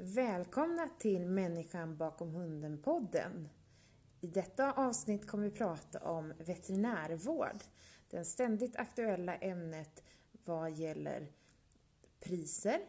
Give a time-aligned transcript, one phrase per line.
[0.00, 3.48] Välkomna till Människan bakom hunden-podden.
[4.20, 7.58] I detta avsnitt kommer vi prata om veterinärvård.
[8.10, 10.02] Det ständigt aktuella ämnet
[10.44, 11.32] vad gäller
[12.20, 12.80] priser,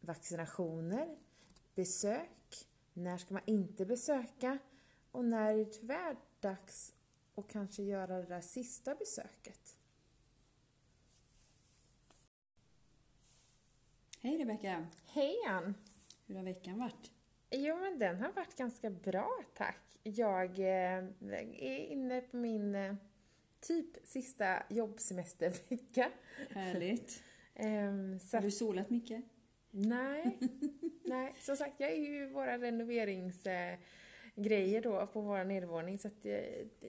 [0.00, 1.18] vaccinationer,
[1.74, 4.58] besök, när ska man inte besöka
[5.10, 6.94] och när är det tyvärr dags
[7.34, 9.76] att kanske göra det där sista besöket.
[14.20, 14.86] Hej Rebecka!
[15.06, 15.74] Hej Ann!
[16.30, 17.10] Hur har veckan varit?
[17.50, 19.98] Jo, men den har varit ganska bra, tack.
[20.02, 21.04] Jag eh,
[21.58, 22.94] är inne på min eh,
[23.60, 26.10] typ sista jobbsemestervecka.
[26.50, 27.22] Härligt.
[27.54, 29.24] Ehm, så Har du solat mycket?
[29.70, 30.38] nej,
[31.04, 36.40] nej, som sagt, jag är ju våra renoveringsgrejer då på vår nedervåning så att eh,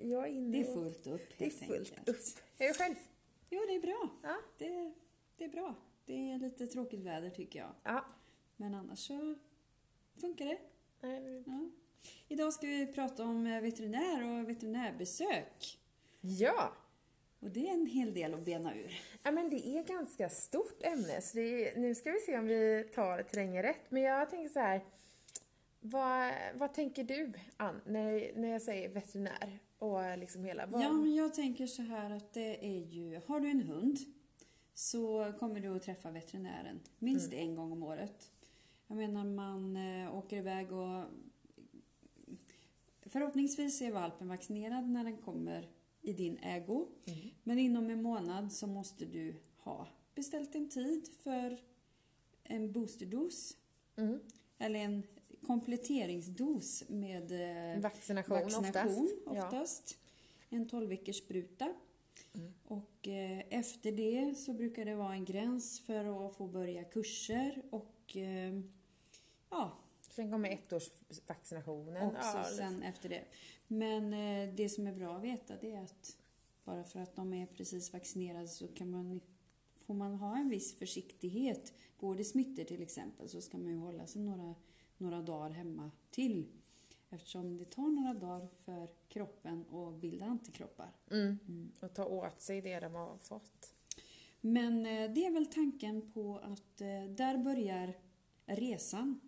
[0.10, 2.10] jag är inne Det är fullt upp Det är fullt enkelt.
[2.10, 2.18] upp.
[2.58, 2.96] Är du själv?
[3.50, 4.10] Jo, det är bra.
[4.24, 4.38] Ja.
[4.58, 4.94] Det,
[5.38, 5.76] det är bra.
[6.06, 7.70] Det är lite tråkigt väder tycker jag.
[7.84, 8.06] Ja.
[8.62, 9.36] Men annars så
[10.22, 10.58] funkar det.
[11.00, 11.70] Nej, Ja.
[12.28, 15.80] Idag ska vi prata om eh, veterinär och veterinärbesök.
[16.22, 16.74] Ja!
[17.40, 19.02] Och det är en hel del att bena ur.
[19.24, 22.90] Ja, men det är ganska stort ämne, så är, nu ska vi se om vi
[22.96, 23.82] tar terrängen rätt.
[23.92, 24.82] Men jag tänker så här,
[25.80, 29.60] vad, vad tänker du, Ann, när, när jag säger veterinär?
[29.78, 33.22] Och liksom hela, vad, Ja, men jag tänker så här att det är ju...
[33.28, 33.98] Har du en hund
[34.74, 38.32] så kommer du att träffa veterinären minst en gång om året.
[38.92, 41.04] Jag menar, man eh, åker iväg och...
[43.02, 45.70] Förhoppningsvis är valpen vaccinerad när den kommer
[46.02, 46.88] i din ägo.
[47.44, 51.58] Men inom en månad så måste du ha beställt en tid för
[52.44, 53.58] en boosterdos.
[53.96, 54.20] Mm.
[54.58, 55.04] Eller en
[55.42, 57.32] kompletteringsdos med
[57.76, 59.46] eh, vaccination, vaccination oftast.
[59.46, 59.98] oftast.
[60.50, 61.74] En 12 veckors spruta.
[62.34, 62.54] Mm.
[62.64, 67.62] Och eh, efter det så brukar det vara en gräns för att få börja kurser
[67.70, 68.62] och eh,
[69.52, 69.72] ja,
[70.10, 72.08] Sen kommer ettårsvaccinationen.
[72.08, 73.24] också Ja, sen efter det.
[73.68, 76.18] Men eh, det som är bra att veta det är att
[76.64, 79.22] bara för att de är precis vaccinerade så kan man,
[79.76, 81.74] får man ha en viss försiktighet.
[81.98, 84.56] Går det smittor till exempel så ska man ju hålla sig några,
[84.98, 86.48] några dagar hemma till.
[87.10, 90.92] Eftersom det tar några dagar för kroppen att bilda antikroppar.
[91.48, 91.72] mm.
[91.80, 93.74] Och ta åt sig det de har fått.
[94.42, 97.94] Men eh, det är väl tanken på att eh, där börjar
[98.46, 99.20] resan.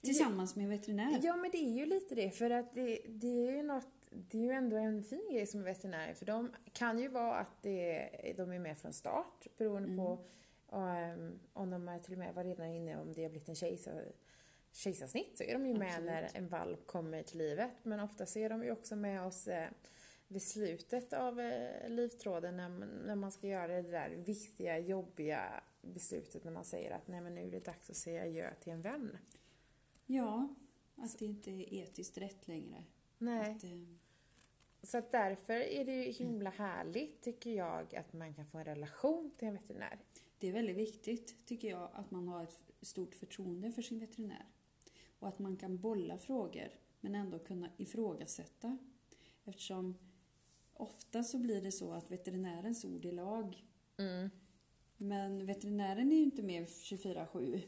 [0.00, 1.20] Tillsammans med veterinär.
[1.22, 4.38] Ja, men det är ju lite det, för att det, det är ju något det
[4.38, 8.08] är ju ändå en fin grej som veterinär, för de kan ju vara att det,
[8.36, 10.24] de är med från start beroende på
[10.76, 13.54] um, om de är till och med var redan inne om det har blivit en
[13.54, 14.04] kejsar,
[14.72, 16.06] kejsarsnitt så är de ju med Absolut.
[16.10, 17.70] när en valp kommer till livet.
[17.82, 19.68] Men ofta så är de ju också med oss eh,
[20.28, 25.62] vid slutet av eh, livtråden när, man- när man ska göra det där viktiga, jobbiga
[25.82, 28.72] beslutet när man säger att nej men nu är det dags att säga adjö till
[28.72, 29.18] en vän.
[30.12, 30.54] Ja,
[30.96, 32.84] att det inte är etiskt rätt längre.
[33.18, 33.50] Nej.
[33.50, 33.70] Att, eh,
[34.82, 38.64] Så att därför är det ju himla härligt, tycker jag, att man kan få en
[38.64, 39.98] relation till en veterinär.
[40.38, 44.46] det är väldigt viktigt, tycker jag, att man har ett stort förtroende för sin veterinär.
[45.18, 46.68] Och att man kan bolla frågor,
[47.00, 48.78] men ändå kunna ifrågasätta.
[49.44, 49.98] Eftersom
[50.72, 53.64] ofta så blir det så att veterinärens ord är lag.
[53.96, 54.30] Mm.
[54.96, 57.62] Men veterinären är ju inte med 24-7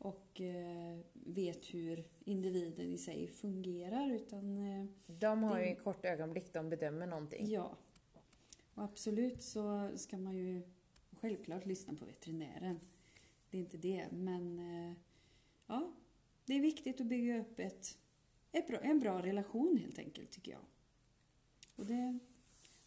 [0.00, 4.10] och eh, vet hur individen i sig fungerar.
[4.10, 7.48] Utan eh, De har ju Det- en kort ögonblick, de bedömer någonting.
[7.50, 7.76] ja,
[8.74, 10.62] och absolut så ska man ju
[11.12, 12.80] självklart lyssna på veterinären.
[13.50, 14.96] Det är inte det, men eh,
[15.66, 15.92] ja,
[16.44, 17.98] det är viktigt att bygga upp ett,
[18.52, 20.60] ett bra, en bra relation helt enkelt tycker jag.
[21.76, 22.18] Och det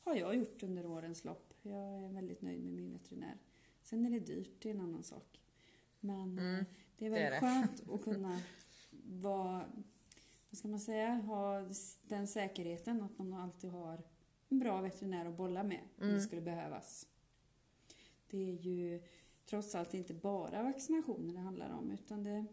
[0.04, 1.54] har jag gjort under årens lopp.
[1.62, 3.38] Jag är väldigt nöjd med min veterinär.
[3.84, 5.40] Sen är det dyrt, det är en annan sak.
[6.00, 6.66] Men Mm,
[7.10, 7.48] det är det är väldigt det.
[7.86, 8.42] skönt att kunna
[9.22, 9.66] vara,
[10.50, 11.62] vad ska man säga, ha
[12.08, 14.02] den säkerheten att man alltid har
[14.50, 16.16] en bra veterinär att bolla med om Mm.
[16.16, 17.08] det skulle behövas.
[18.30, 19.02] Det är ju
[19.46, 22.46] trots allt inte bara vaccinationer det handlar om utan det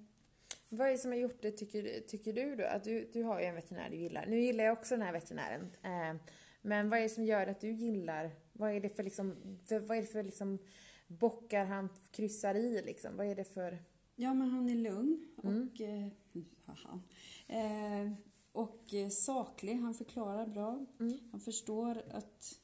[0.69, 2.65] Vad är det som har gjort det, tycker, tycker du då?
[2.65, 4.27] Att du, du har ju en veterinär du gillar.
[4.27, 5.71] Nu gillar jag också den här veterinären.
[5.83, 6.21] Eh,
[6.63, 9.37] men vad är det som gör att du gillar, vad är det för liksom,
[9.67, 10.59] för, vad är det för liksom
[11.07, 13.17] bockar han kryssar i liksom?
[13.17, 13.79] Vad är det för...
[14.21, 15.69] Ja, men han är lugn Mm.
[15.69, 16.09] och, eh,
[16.65, 17.01] haha,
[17.47, 18.13] eh,
[18.53, 19.75] och eh, saklig.
[19.75, 20.87] Han förklarar bra.
[21.01, 21.19] Mm.
[21.31, 22.61] Han förstår att,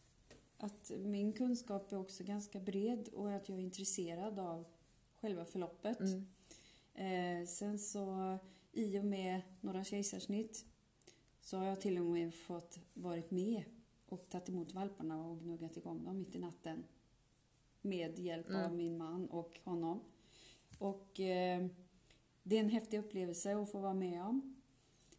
[0.58, 4.64] att min kunskap är också ganska bred och att jag är intresserad av
[5.20, 6.00] själva förloppet.
[6.00, 6.26] Mm.
[6.94, 8.38] Eh, sen så
[8.72, 10.64] i och med några kejsarsnitt
[11.40, 13.64] så har jag till och med fått varit med
[14.08, 16.84] och tagit emot valparna och gnuggat igång dem mitt i natten.
[17.82, 18.76] Med hjälp av Mm.
[18.76, 20.00] min man och honom.
[20.78, 21.66] Och eh,
[22.42, 24.56] det är en häftig upplevelse att få vara med om.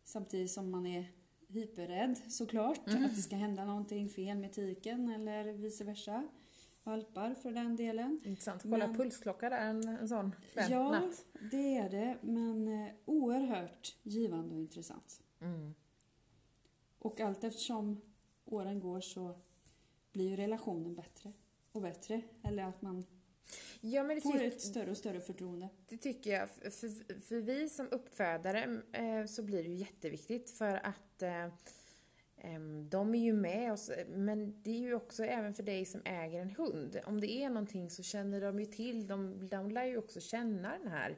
[0.03, 1.11] Samtidigt som man är
[1.47, 3.05] hyperrädd såklart, Mm.
[3.05, 6.27] att det ska hända någonting fel med tiken eller vice versa.
[6.83, 8.19] Valpar för den delen.
[8.25, 8.61] Intressant.
[8.61, 11.25] Kolla Men- pulsklocka där en, en sån kväll, Ja, natt.
[11.51, 15.23] det är det, men eh, oerhört givande och intressant.
[15.41, 15.73] Mm.
[16.99, 18.01] Och allt eftersom
[18.45, 19.35] åren går så
[20.11, 21.31] blir ju relationen bättre
[21.71, 22.21] och bättre.
[22.43, 23.05] Eller att man
[23.81, 25.69] Ja, men det, får ett större och större förtroende.
[25.89, 26.49] det tycker jag.
[26.49, 31.47] För, för, vi som uppfödare eh, så blir det ju jätteviktigt för att eh,
[32.89, 36.41] de är ju med oss, men det är ju också även för dig som äger
[36.41, 36.99] en hund.
[37.05, 40.77] Om det är någonting så känner de ju till, de, de lär ju också känna
[40.77, 41.17] den här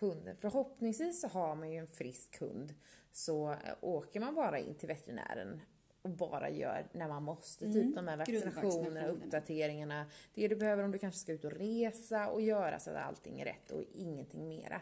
[0.00, 0.36] hunden.
[0.36, 2.74] Förhoppningsvis så har man ju en frisk hund.
[3.12, 5.60] Så eh, åker man bara in till veterinären
[6.02, 10.82] och bara gör när man måste, Mm, typ de här vaccinationerna, uppdateringarna, det du behöver
[10.84, 13.82] om du kanske ska ut och resa och göra så att allting är rätt och
[13.94, 14.80] ingenting mera.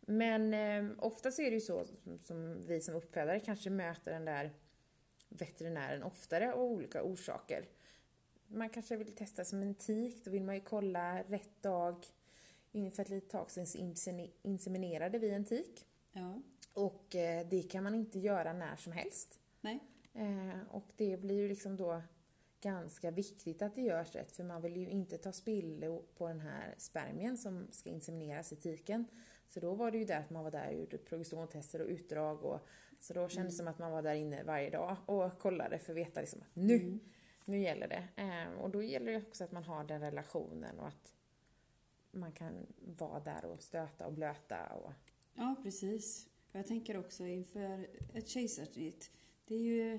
[0.00, 4.12] Men eh, ofta så är det ju så som, som vi som uppfödare kanske möter
[4.12, 4.50] den där
[5.28, 7.64] veterinären oftare av olika orsaker.
[8.46, 12.06] Man kanske vill testa som en tik, då vill man ju kolla rätt dag.
[12.72, 15.86] För ett litet tag sedan så insemi- inseminerade vi en tik.
[16.12, 16.40] Ja,
[16.72, 19.38] Och eh, det kan man inte göra när som helst.
[19.60, 19.78] nej.
[20.18, 22.02] Eh, och det blir ju liksom då
[22.60, 26.40] ganska viktigt att det görs rätt för man vill ju inte ta spillo på den
[26.40, 29.04] här spermien som ska insemineras i tiken.
[29.46, 32.44] Så då var det ju det att man var där och gjorde progesterontester och utdrag
[32.44, 32.60] och
[33.00, 35.92] så då kändes det som att man var där inne varje dag och kollade för
[35.92, 37.00] att veta liksom att nu, Mm.
[37.44, 38.22] nu gäller det.
[38.22, 41.12] Eh, och då gäller det också att man har den relationen och att
[42.10, 44.92] man kan vara där och stöta och blöta och
[45.34, 46.26] Ja, precis.
[46.52, 49.10] Jag tänker också inför ett kejsarsnitt.
[49.48, 49.98] Det är ju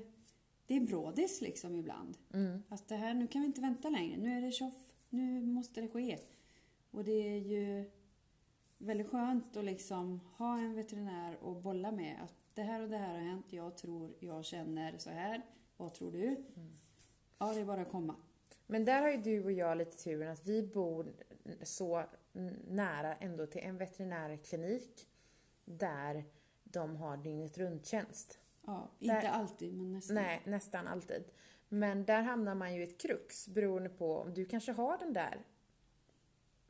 [0.68, 2.18] det är brådis liksom ibland.
[2.34, 4.18] mm, Att det här, nu kan vi inte vänta längre.
[4.18, 4.94] Nu är det tjoff.
[5.10, 6.20] Nu måste det ske.
[6.92, 7.92] Och det är ju
[8.78, 12.24] väldigt skönt att liksom ha en veterinär och bolla med.
[12.24, 13.46] Att det här och det här har hänt.
[13.50, 15.42] Jag tror, jag känner så här.
[15.78, 16.36] Vad tror du?
[17.38, 18.16] Ja, det är bara att komma.
[18.68, 21.14] Men där har ju du och jag lite turen att vi bor
[21.64, 22.04] så
[22.68, 25.08] nära ändå till en veterinärklinik
[25.66, 26.24] där
[26.64, 28.40] de har dygnet runt-tjänst.
[28.66, 30.16] Ja, Där- inte alltid, men nästan.
[30.16, 31.24] Nej, nästan alltid.
[31.70, 35.14] Men där hamnar man ju i ett krux beroende på om du kanske har den
[35.14, 35.46] där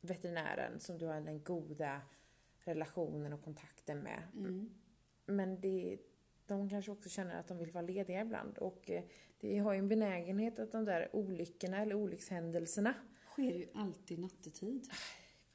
[0.01, 2.01] veterinären som du har den goda
[2.63, 4.23] relationen och kontakten med.
[4.35, 4.69] Mm.
[5.25, 5.97] Men det,
[6.45, 9.03] de kanske också känner att de vill vara lediga ibland och eh,
[9.39, 12.93] det har ju en benägenhet att de där olyckorna eller olyckshändelserna,
[13.25, 14.89] sker ju alltid nattetid.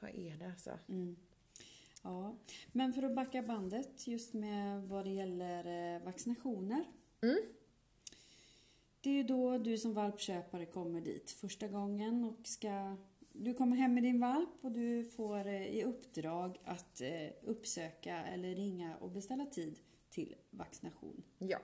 [0.01, 0.79] vad är det alltså?
[0.89, 1.17] Mm.
[2.05, 2.37] Ja,
[2.73, 6.85] men för att backa bandet just med vad det gäller eh, vaccinationer.
[7.23, 7.39] Mm.
[9.01, 12.97] Det är ju då du som valpköpare kommer dit första gången och ska...
[13.33, 18.25] Du kommer hem med din valp och du får eh, i uppdrag att eh, uppsöka
[18.25, 19.79] eller ringa och beställa tid
[20.11, 21.23] till vaccination.
[21.39, 21.59] Ja.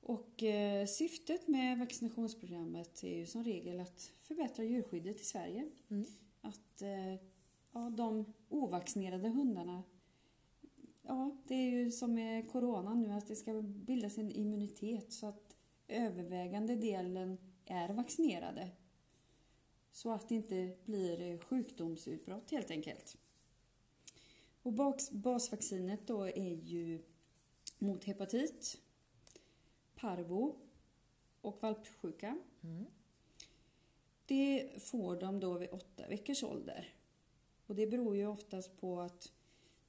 [0.00, 5.68] Och eh, syftet med vaccinationsprogrammet är ju som regel att förbättra djurskyddet i Sverige.
[5.90, 6.06] Mm.
[6.40, 7.26] Att eh,
[7.76, 9.82] ja, de ovaccinerade hundarna,
[11.02, 15.26] ja det är ju som med corona nu att det ska bildas en immunitet så
[15.26, 15.56] att
[15.88, 18.70] övervägande delen är vaccinerade.
[19.90, 23.16] Så att det inte blir sjukdomsutbrott helt enkelt.
[24.62, 27.02] Och bas- basvaccinet då är ju
[27.78, 28.78] mot hepatit,
[29.94, 30.56] parvo
[31.40, 32.38] och valpsjuka.
[32.62, 32.86] Mm.
[34.26, 36.95] Det får de då vid åtta veckors ålder.
[37.66, 39.32] Och det beror ju oftast på att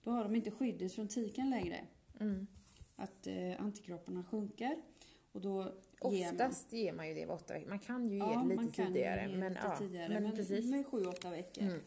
[0.03, 1.85] då har de inte skyddet från tiken längre.
[2.19, 2.47] Mm.
[2.95, 4.81] Att eh, antikropparna sjunker.
[5.31, 5.63] Och då
[6.11, 6.33] ger man...
[6.33, 7.69] Oftast ger man ju det vid åtta veckor.
[7.69, 9.29] Man kan ju ge Ja, det man lite tidigare.
[9.31, 10.09] ge men, lite ja, tidigare.
[10.13, 10.65] men, Men, precis.
[10.65, 11.63] med sju, åtta veckor.
[11.63, 11.79] Mm.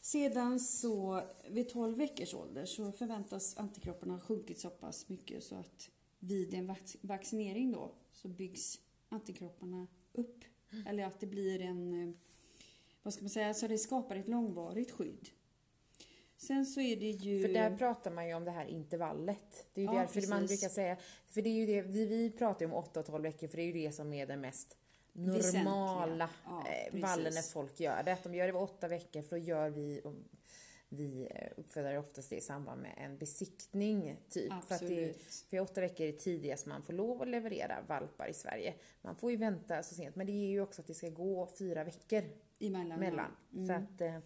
[0.00, 5.54] Sedan så vid 12 veckors ålder så förväntas antikropparna ha sjunkit så pass mycket så
[5.54, 10.44] att vid en vac- vaccinering då så byggs antikropparna upp.
[10.72, 10.86] Mm.
[10.86, 12.14] Eller att det blir en, eh,
[13.02, 15.28] vad ska man säga, så det skapar ett långvarigt skydd.
[16.36, 17.46] Sen så är det ju...
[17.46, 19.66] För där pratar man ju om det här intervallet.
[19.74, 20.60] Det är ju Ja, därför man precis.
[20.60, 20.96] brukar säga,
[21.30, 23.56] för det är ju det, vi, vi pratar ju om 8 och 12 veckor för
[23.56, 24.76] det är ju det som är det mest
[25.12, 28.12] normala Ja, eh, vallen när folk gör det.
[28.12, 30.14] Att de gör det vid 8 veckor för då gör vi och
[30.88, 34.48] vi eh, uppfödare oftast det i samband med en besiktning typ.
[34.48, 35.22] För att det, Absolut.
[35.50, 38.74] för åtta veckor är tidigast man får lov att leverera valpar i Sverige.
[39.02, 41.48] Man får ju vänta så sent men det är ju också att det ska gå
[41.58, 42.22] fyra veckor
[42.66, 42.98] Emellan.
[43.00, 43.30] mellan.
[43.54, 43.66] Mm.
[43.68, 44.18] Så att, eh,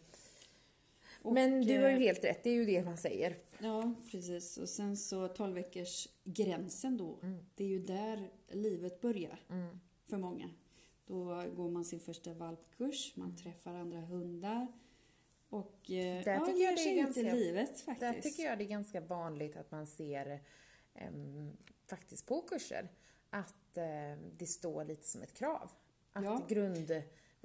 [1.23, 3.37] Och, men du har ju eh, helt rätt, det är ju det man säger.
[3.59, 4.59] Ja, precis.
[4.59, 7.19] Och sen så 12 veckors gränsen då.
[7.23, 7.39] Mm.
[7.55, 9.81] Det är ju där livet börjar Mm.
[10.05, 10.51] för många.
[11.07, 11.25] Då
[11.57, 14.67] går man sin första valpkurs, man träffar andra hundar
[15.49, 18.01] Och eh, Där ja, tycker jag det är ganska- livet faktiskt.
[18.01, 20.41] Där tycker jag det är ganska vanligt att man ser
[20.95, 22.89] em, faktiskt på kurser
[23.31, 23.85] att eh,
[24.39, 25.71] det står lite som ett krav.
[26.13, 26.43] Att Ja.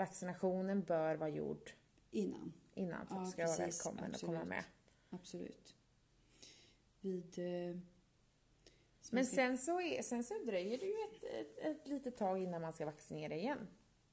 [0.05, 1.71] Grundvaccinationen bör vara gjord
[2.11, 3.85] Innan, innan för att Ja, ska vara precis.
[3.85, 4.49] välkommen att komma Absolut.
[4.49, 4.63] med.
[5.09, 5.75] absolut.
[7.01, 7.39] Vid...
[7.39, 7.77] Eh,
[9.11, 12.61] Men sen så, är, sen så dröjer det ju ett, ett, ett litet tag innan
[12.61, 13.67] man ska vaccinera igen.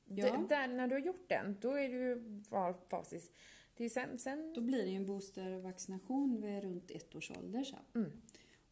[0.05, 0.37] Ja.
[0.37, 2.43] D- där, när du har gjort den, då är det ju
[2.91, 3.31] fasis.
[3.77, 7.65] Det är sen, sen Då blir det ju en boostervaccination vid runt ett års ålder
[7.65, 7.85] sen.
[7.95, 8.13] Mm.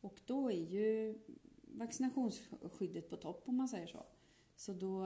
[0.00, 1.18] Och då är ju
[1.62, 4.06] vaccinationsskyddet på topp om man säger så.
[4.56, 5.04] Så då,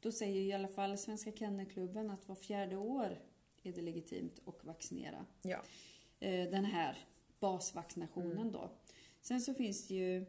[0.00, 3.18] då säger i alla fall Svenska Kennelklubben att var fjärde år
[3.62, 5.26] är det legitimt att vaccinera.
[5.42, 5.58] ja.
[6.20, 6.98] Eh, Den här
[7.40, 8.52] basvaccinationen Mm.
[8.52, 8.70] då.
[9.20, 10.24] Sen så finns det ju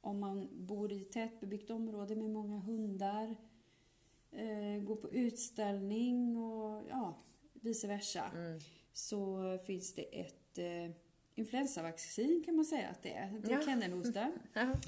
[0.00, 3.36] om man bor i tätbebyggt område med många hundar,
[4.30, 7.14] eh, går på utställning och ja,
[7.52, 8.60] vice versa Mm.
[8.92, 10.90] så finns det ett eh,
[11.34, 13.30] influensavaccin kan man säga att det är.
[13.42, 13.62] Det är Ja.
[13.66, 14.32] kennelhosta.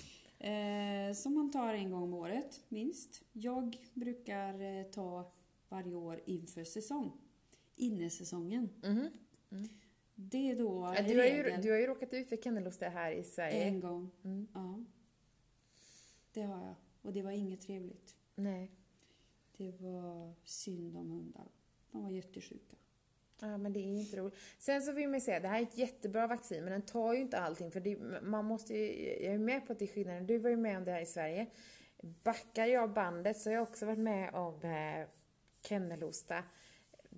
[0.47, 3.23] Eh, som man tar en gång om året, minst.
[3.33, 5.33] Jag brukar eh, ta
[5.69, 7.13] varje år inför säsong.
[7.77, 8.69] Innesäsongen.
[8.83, 9.11] Mhm.
[10.15, 13.13] Det är då Ja, du, har ju, du har ju råkat ut för kennelhosta här
[13.13, 13.65] i Sverige.
[13.65, 14.11] en gång.
[14.25, 14.49] Mm.
[14.55, 14.85] Ja.
[16.33, 16.75] Det har jag.
[17.03, 18.17] Och det var inget trevligt.
[18.35, 18.71] Nej.
[19.57, 21.51] Det var synd om hundarna.
[21.93, 22.77] De var jättesjuka.
[23.41, 24.39] Ja, men det är inte roligt.
[24.59, 27.13] Sen så vill man ju säga, det här är ett jättebra vaccin, men den tar
[27.15, 27.71] ju inte allting.
[27.71, 30.27] För det, man måste ju, jag är med på att det är skillnaden.
[30.27, 31.47] Du var ju med om det här i Sverige.
[32.23, 35.09] Backar jag bandet så har jag också varit med om eh,
[35.63, 36.45] kennelhosta.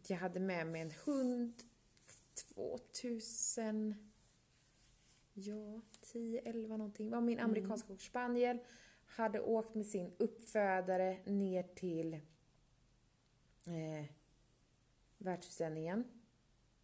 [0.07, 1.63] Jag hade med mig en hund
[2.55, 3.95] 2000,
[5.33, 7.11] ja, 10, 11 någonting.
[7.11, 8.59] Var min amerikanska cocker spaniel.
[9.07, 12.15] Hade åkt med sin uppfödare ner till
[13.65, 14.18] eh,
[15.19, 16.05] världsutställningen.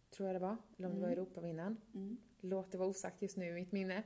[0.09, 0.57] Tror jag det var.
[0.77, 1.77] Eller om det var Europavinnaren.
[1.93, 2.17] Mm.
[2.41, 4.03] Låt det vara osagt just nu i mitt minne.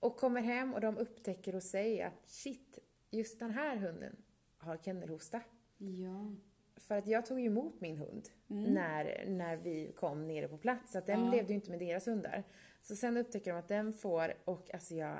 [0.00, 2.78] Och kommer hem och de upptäcker och säger att shit,
[3.10, 4.16] just den här hunden
[4.58, 5.40] har kennelhosta.
[5.78, 6.34] Ja.
[6.76, 10.92] För att jag tog ju emot min hund när, när vi kom nere på plats.
[10.92, 11.30] Så att den Ja.
[11.30, 12.44] levde ju inte med deras hundar.
[12.82, 15.18] Så sen upptäcker de att den får, och alltså jag,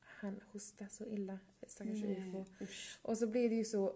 [0.00, 2.44] han hostar så illa, stackars UFO.
[3.02, 3.94] Och så blev det ju så,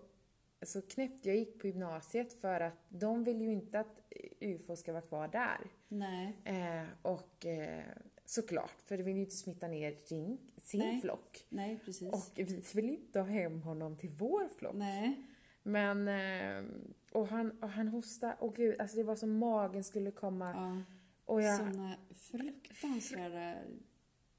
[0.67, 1.27] så knäppt.
[1.27, 4.03] Jag gick på gymnasiet för att de vill ju inte att
[4.41, 5.71] UFO ska vara kvar där.
[5.89, 6.37] Nej.
[6.45, 7.85] Eh, och eh,
[8.25, 11.01] såklart, för de vill ju inte smitta ner sin, sin Nej.
[11.01, 11.47] flock.
[11.49, 12.13] Nej, precis.
[12.13, 14.75] Och vi vill inte ha hem honom till vår flock.
[14.75, 15.27] Nej.
[15.63, 16.71] Men, eh,
[17.13, 20.51] och han, och han hostade, och gud, alltså det var som magen skulle komma.
[20.55, 20.95] Ja.
[21.25, 23.55] Och jag, Sådana fruktansvärda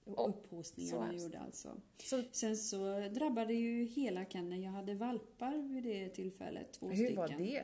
[0.05, 1.23] upphostningar så man hemskt.
[1.23, 1.81] gjorde alltså.
[1.97, 4.63] så, Sen så drabbade ju hela kenneln.
[4.63, 7.15] Jag hade valpar vid det tillfället, två hur stycken.
[7.15, 7.63] var det?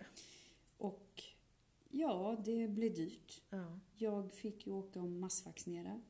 [0.78, 1.24] Och
[1.90, 3.42] ja, det blev dyrt.
[3.50, 3.80] Ja.
[3.96, 6.02] Jag fick ju åka och massvaccinera.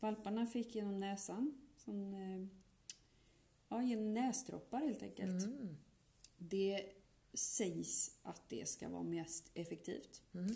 [0.00, 2.46] Valparna fick genom näsan, som, eh,
[3.68, 5.44] ja, genom näsdroppar helt enkelt.
[5.44, 5.76] Mm.
[6.38, 6.86] Det
[7.34, 10.22] sägs att det ska vara mest effektivt.
[10.34, 10.54] Mm.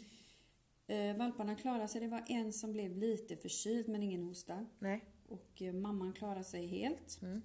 [0.90, 2.00] Eh, valparna klarade sig.
[2.00, 4.66] Det var en som blev lite förkyld men ingen hosta.
[4.78, 5.04] Nej.
[5.28, 7.20] Och eh, mamman klarade sig helt.
[7.23, 7.42] Mm.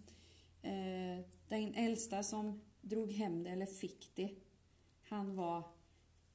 [0.62, 4.36] Eh, den äldsta som drog hem det, eller fick det,
[5.04, 5.64] han var...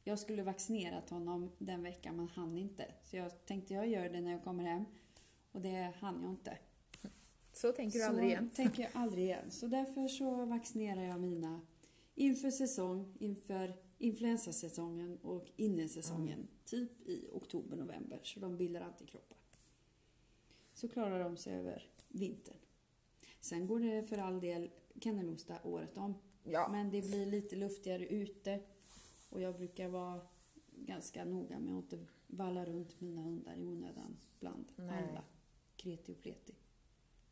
[0.04, 2.84] Jag skulle vaccinerat honom den veckan men han inte.
[3.02, 4.84] Så jag tänkte jag gör det när jag kommer hem.
[5.52, 6.58] Och det hann jag inte.
[7.52, 8.50] Så tänker du så aldrig igen.
[8.54, 9.50] tänker jag aldrig igen.
[9.50, 11.60] Så därför så vaccinerar jag mina
[12.14, 16.49] inför säsong, inför influensasäsongen och innesäsongen.
[16.64, 18.21] Typ i oktober, november.
[18.23, 19.38] Så de bildar antikroppar.
[20.75, 22.57] Så klarar de sig över vintern.
[23.40, 26.14] Sen går det för all del kennelhosta året om.
[26.45, 26.69] Ja.
[26.71, 28.61] Men det blir lite luftigare ute.
[29.28, 30.21] Och jag brukar vara
[30.76, 35.09] ganska noga med att inte valla runt mina hundar i onödan bland Nej.
[35.11, 35.25] alla
[35.76, 36.54] kreti och pleti.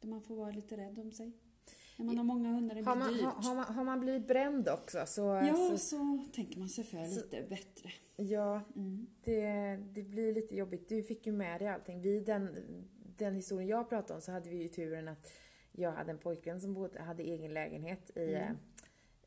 [0.01, 1.33] Där man får vara lite rädd om sig.
[1.99, 3.23] När man har många hundar, det blir Har man, dyrt.
[3.23, 5.21] har, har, man, har man blivit bränd också så...
[5.23, 7.91] ja, så så tänker man sig för så- lite bättre.
[8.17, 9.07] ja, Mm.
[9.25, 10.89] det, det blir lite jobbigt.
[10.89, 12.01] Du fick ju med dig allting.
[12.03, 12.57] Vi, den,
[13.17, 15.33] den historien jag pratade om så hade vi ju turen att
[15.73, 18.57] jag hade en pojkvän som bodde, hade egen lägenhet i, Mm.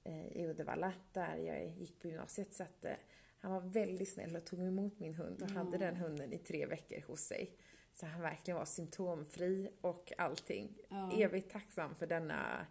[0.04, 2.54] eh, i Uddevalla där jag gick på gymnasiet.
[2.54, 2.92] Så att, eh,
[3.40, 5.54] han var väldigt snäll och tog emot min hund och Ja.
[5.54, 7.52] hade den hunden i tre veckor hos sig.
[7.94, 10.78] Så han verkligen var symptomfri och allting.
[10.90, 11.12] Ja.
[11.12, 12.66] Evigt tacksam för denna,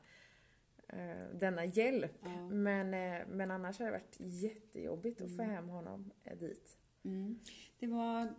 [0.89, 2.19] eh, denna hjälp.
[2.23, 2.49] Ja.
[2.49, 6.77] Men, eh, men annars har det varit jättejobbigt att få hem honom eh, dit.
[7.05, 7.39] Mm.
[7.79, 8.35] Det, var,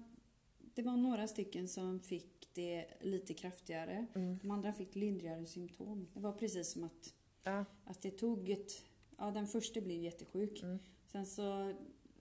[0.73, 4.05] det var några stycken som fick det lite kraftigare.
[4.15, 4.37] Mm.
[4.37, 6.07] De andra fick lindrigare symptom.
[6.13, 7.65] Det var precis som att, Ja.
[7.85, 8.71] att det tog ett...
[9.17, 10.63] Ja, den första blev jättesjuk.
[10.63, 10.79] Mm.
[11.07, 11.73] Sen så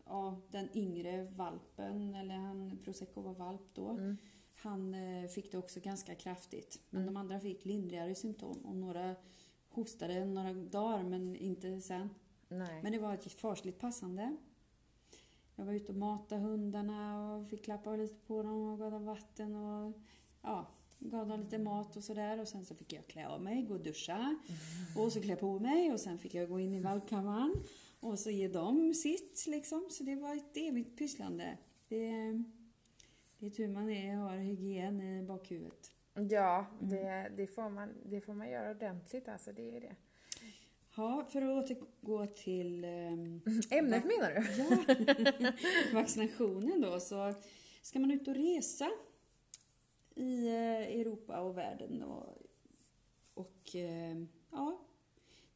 [0.04, 4.16] ja, den yngre valpen, eller han, Prosecco var valp då, Mm.
[4.62, 6.80] Han eh, fick det också ganska kraftigt.
[6.90, 7.14] Men Mm.
[7.14, 9.14] de andra fick lindrigare symptom och några
[9.68, 12.10] hostade några dagar men inte sen.
[12.48, 12.82] Nej.
[12.82, 14.36] Men det var ett fasligt passande.
[15.56, 19.04] Jag var ute och matade hundarna och fick klappa lite på dem och gav dem
[19.04, 19.92] vatten och
[20.42, 20.66] ja,
[20.98, 22.40] gav dem lite mat och sådär.
[22.40, 24.36] Och sen så fick jag klä av mig, gå och duscha.
[24.96, 27.54] Och så klä på mig och sen fick jag gå in i valpkammaren
[28.00, 29.86] och så ge dem sitt liksom.
[29.90, 31.58] Så det var ett evigt pysslande.
[31.88, 32.12] Det,
[33.40, 35.92] det är tur man är, har hygien i bakhuvudet.
[36.30, 36.90] Ja, Mm.
[36.90, 39.96] det, det, får man, det får man göra ordentligt alltså, det är det.
[40.96, 44.62] Ja, för att återgå till ehm, Ämnet menar du?
[44.62, 45.52] Ja,
[46.00, 47.00] vaccinationen då.
[47.00, 47.34] Så
[47.82, 48.90] ska man ut och resa
[50.14, 52.38] i eh, Europa och världen och,
[53.34, 54.16] och eh,
[54.50, 54.80] ja,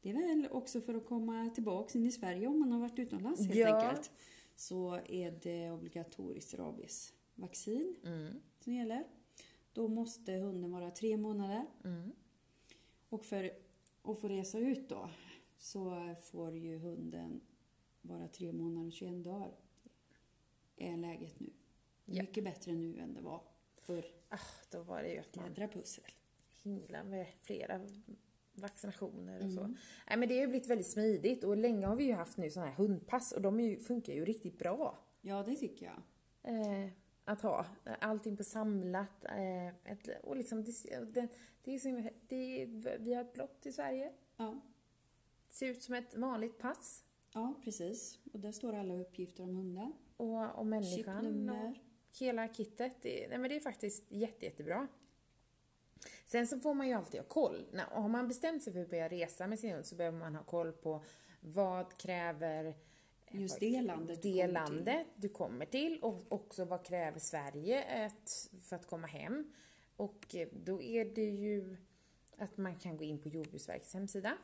[0.02, 2.98] det är väl också för att komma tillbaks in i Sverige om man har varit
[2.98, 3.76] utomlands helt Ja.
[3.88, 4.10] enkelt.
[4.56, 6.54] Så är det obligatoriskt
[7.36, 8.40] rabiesvaccin Mm.
[8.60, 9.04] som gäller.
[9.72, 11.66] Då måste hunden vara tre månader.
[11.84, 12.12] Mm.
[13.08, 13.50] Och för
[14.02, 15.10] att få resa ut då
[15.56, 17.40] så får ju hunden
[18.02, 19.54] vara tre månader och 21 dagar.
[20.76, 21.50] Är läget nu.
[22.04, 22.22] Ja.
[22.22, 23.42] Mycket bättre nu än det var
[23.82, 24.38] för Ah,
[24.70, 26.04] då var det ju att man jädra pussel.
[26.62, 27.80] himlar med flera
[28.52, 29.60] vaccinationer och så.
[29.60, 29.76] Mm.
[30.08, 32.50] Nej, men det har ju blivit väldigt smidigt och länge har vi ju haft nu
[32.50, 34.98] sådana här hundpass och de ju, funkar ju riktigt bra.
[35.20, 36.02] Ja, det tycker jag.
[36.54, 36.90] eh,
[37.24, 37.66] att ha.
[38.00, 39.24] Allting på samlat.
[39.24, 41.28] Eh, ett, och liksom, det, det,
[41.62, 42.66] det är så, det,
[43.00, 44.12] vi har ett blått i Sverige.
[44.36, 44.60] Ja,
[45.48, 47.04] Det ser ut som ett vanligt pass.
[47.34, 48.18] ja precis.
[48.32, 49.92] Och där står alla uppgifter om hunden.
[50.16, 51.50] Och, och människan.
[51.50, 51.76] Och
[52.18, 53.02] hela kittet.
[53.02, 54.88] Det, nej, men det är faktiskt jätte, jättebra.
[56.26, 57.66] Sen så får man ju alltid ha koll.
[57.72, 60.34] När, har man bestämt sig för att börja resa med sin hund så behöver man
[60.34, 61.04] ha koll på
[61.40, 62.76] vad kräver
[63.40, 64.52] Just det landet du det kommer till.
[64.54, 68.30] landet du kommer till och också vad kräver Sverige ett,
[68.62, 69.52] för att komma hem.
[69.96, 71.76] Och eh, då är det ju
[72.36, 74.38] att man kan gå in på Jordbruksverkets hemsida.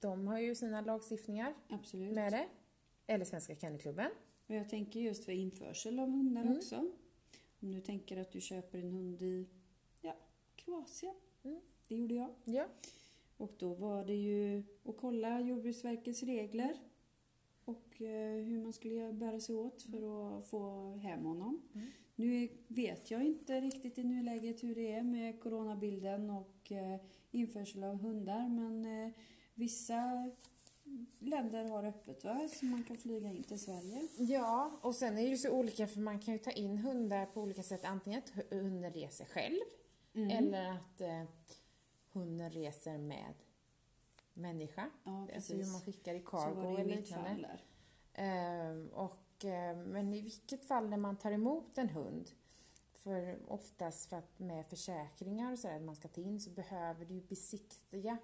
[0.00, 2.12] De har ju sina lagstiftningar Absolut.
[2.14, 2.46] med det.
[3.06, 4.10] Eller Svenska Kennelklubben.
[4.46, 6.56] Och jag tänker just för införsel av hundar Mm.
[6.56, 6.76] också.
[7.60, 9.48] Om du tänker att du köper en hund i
[10.00, 10.16] ja,
[10.56, 11.14] Kroatien.
[11.42, 11.60] Mm.
[11.88, 12.34] Det gjorde jag.
[12.44, 12.66] Ja.
[13.36, 16.76] Och då var det ju att kolla Jordbruksverkets regler
[17.64, 21.62] och eh, hur man skulle bära sig åt för att få hem honom.
[21.74, 21.86] Mm.
[22.16, 27.84] Nu vet jag inte riktigt i nuläget hur det är med coronabilden och eh, införsel
[27.84, 29.12] av hundar men eh,
[29.54, 30.30] vissa
[31.18, 32.48] länder har öppet va?
[32.60, 34.08] så man kan flyga in till Sverige.
[34.18, 37.26] Ja, och sen är det ju så olika för man kan ju ta in hundar
[37.26, 37.80] på olika sätt.
[37.84, 39.60] Antingen att hu- hunden reser själv
[40.14, 40.30] Mm.
[40.30, 41.22] eller att eh,
[42.12, 43.34] hunden reser med
[44.34, 44.90] människa.
[45.04, 47.58] Ja, Alltså hur man skickar i cargo eller liknande.
[48.14, 52.30] Ehm, och, eh, men i vilket fall när man tar emot en hund,
[52.92, 57.20] för oftast för att med försäkringar och sådär man ska ta in så behöver du
[57.20, 58.18] besiktiga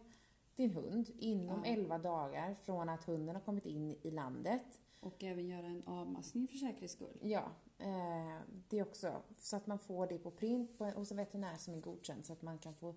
[0.57, 1.71] din hund inom Ja.
[1.73, 4.81] 11 dagar från att hunden har kommit in i landet.
[5.01, 7.18] Och även göra en avmaskning för säkerhets skull.
[7.23, 9.23] Ja, eh, det också.
[9.38, 12.33] Så att man får det på print på, hos en veterinär som är godkänd så
[12.33, 12.94] att man kan få,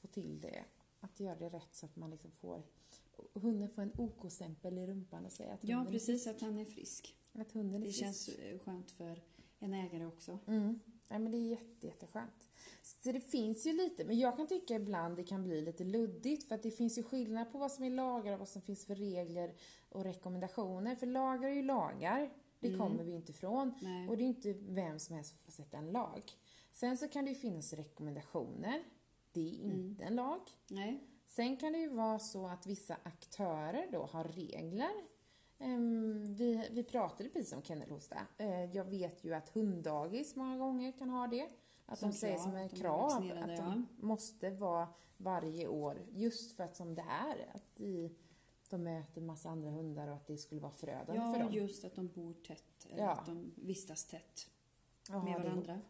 [0.00, 0.64] få till det.
[1.04, 2.62] Att göra det rätt så att man liksom får
[3.34, 6.26] hunden får en OK-stämpel i rumpan och säga att Ja, hunden, precis.
[6.26, 7.14] Att han är frisk.
[7.32, 8.00] att hunden är Det frisk.
[8.00, 9.22] känns eh, skönt för
[9.58, 10.38] en ägare också.
[10.46, 10.80] Mm.
[11.08, 12.50] Nej, men det är jätte, jätteskönt.
[12.82, 16.48] Så det finns ju lite, men jag kan tycka ibland det kan bli lite luddigt
[16.48, 18.84] för att det finns ju skillnad på vad som är lagar och vad som finns
[18.86, 19.54] för regler
[19.88, 20.96] och rekommendationer.
[20.96, 22.80] För lagar är ju lagar, det Mm.
[22.80, 23.74] kommer vi inte ifrån.
[23.82, 24.08] Nej.
[24.08, 26.22] Och det är inte vem som helst som får sätta en lag.
[26.72, 28.82] Sen så kan det ju finnas rekommendationer,
[29.32, 30.40] det är inte en lag.
[30.68, 31.08] Nej.
[31.26, 34.90] Sen kan det ju vara så att vissa aktörer då har regler.
[35.58, 38.16] Ehm, Vi, vi pratade precis om kennelhosta.
[38.38, 41.48] Eh, Jag vet ju att hunddagis många gånger kan ha det.
[41.86, 45.98] Att Som de säger krav, som en är krav att de måste vara varje år.
[46.10, 48.16] Just för att som det är, att de,
[48.70, 51.52] de möter massa andra hundar och att det skulle vara förödande för Ja, dem.
[51.52, 52.86] just att de bor tätt.
[52.90, 53.10] Eller Ja.
[53.10, 54.46] att de vistas tätt
[55.08, 55.80] Ja, med varandra.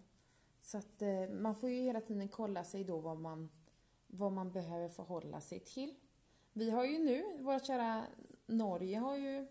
[0.63, 3.49] Så att eh, man får ju hela tiden kolla sig då vad man,
[4.07, 5.95] vad man behöver förhålla sig till.
[6.53, 8.05] Vi har ju nu, våra kära
[8.47, 9.47] Norge har ju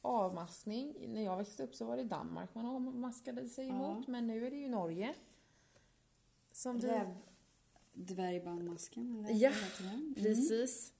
[0.00, 0.94] avmaskning.
[1.08, 3.74] När jag växte upp så var det Danmark man avmaskade sig Ja.
[3.74, 5.14] emot, men nu är det ju Norge.
[6.52, 6.86] Som vi...
[6.88, 7.14] Räv,
[7.92, 9.52] dvärgbandmasken, Ja?
[9.80, 10.14] Mm.
[10.16, 10.92] Precis.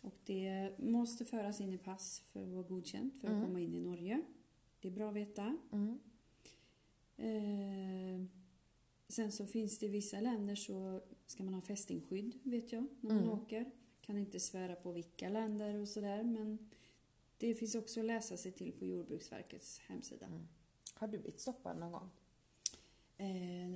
[0.00, 3.46] Och det måste föras in i pass för att vara godkänt för att Mm.
[3.46, 4.22] komma in i Norge.
[4.80, 5.56] Det är bra att veta.
[5.72, 5.98] Mm.
[7.16, 8.26] Eh,
[9.10, 13.14] sen så finns det i vissa länder så ska man ha fästingskydd, vet jag, när
[13.14, 13.30] man Mm.
[13.40, 13.70] åker.
[14.00, 16.70] Kan inte svära på vilka länder och sådär, men
[17.38, 20.26] Det finns också att läsa sig till på Jordbruksverkets hemsida.
[20.26, 20.48] Mm.
[20.94, 22.10] Har du blivit stoppad någon gång?
[23.16, 23.68] Eh,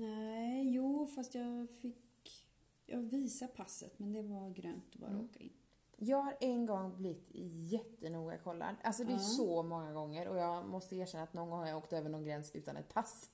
[0.00, 2.46] nej, jo, fast jag fick...
[2.86, 5.24] Jag visade passet, men det var grönt att bara Mm.
[5.24, 5.52] åka in.
[5.96, 7.28] Jag har en gång blivit
[7.72, 8.76] jättenoga kollad.
[8.82, 9.18] Alltså det är Ja.
[9.22, 12.24] så många gånger och jag måste erkänna att någon gång har jag åkt över någon
[12.24, 13.30] gräns utan ett pass.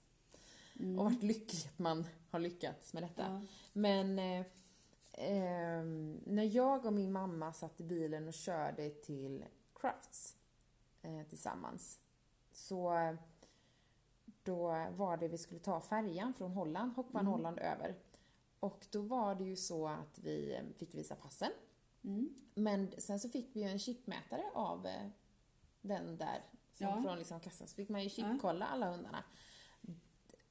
[0.81, 0.99] Mm.
[0.99, 3.23] Och varit lycklig att man har lyckats med detta.
[3.23, 3.41] Ja.
[3.73, 4.47] Men eh,
[5.13, 10.37] ehm, när jag och min mamma satt i bilen och körde till Crafts
[11.03, 11.99] eh, tillsammans
[12.53, 13.15] så eh,
[14.43, 17.33] då var det vi skulle ta färjan från Holland, Hockman Mm.
[17.33, 17.95] Holland över.
[18.61, 21.51] Och då var det ju så att vi eh, fick visa passen.
[22.05, 22.35] Mm.
[22.55, 25.09] Men sen så fick vi ju en chipmätare av eh,
[25.81, 27.03] den där som Ja.
[27.03, 27.69] från liksom kassan.
[27.69, 29.25] Så fick man ju chipkolla alla hundarna.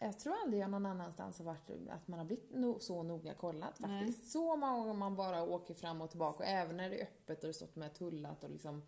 [0.01, 3.33] Jag tror aldrig jag någon annanstans har varit att man har blivit no så noga
[3.33, 3.99] kollat Nej.
[3.99, 4.31] faktiskt.
[4.31, 7.41] Så många gånger man bara åker fram och tillbaka och även när det är öppet
[7.41, 8.81] och det stått med tullat och liksom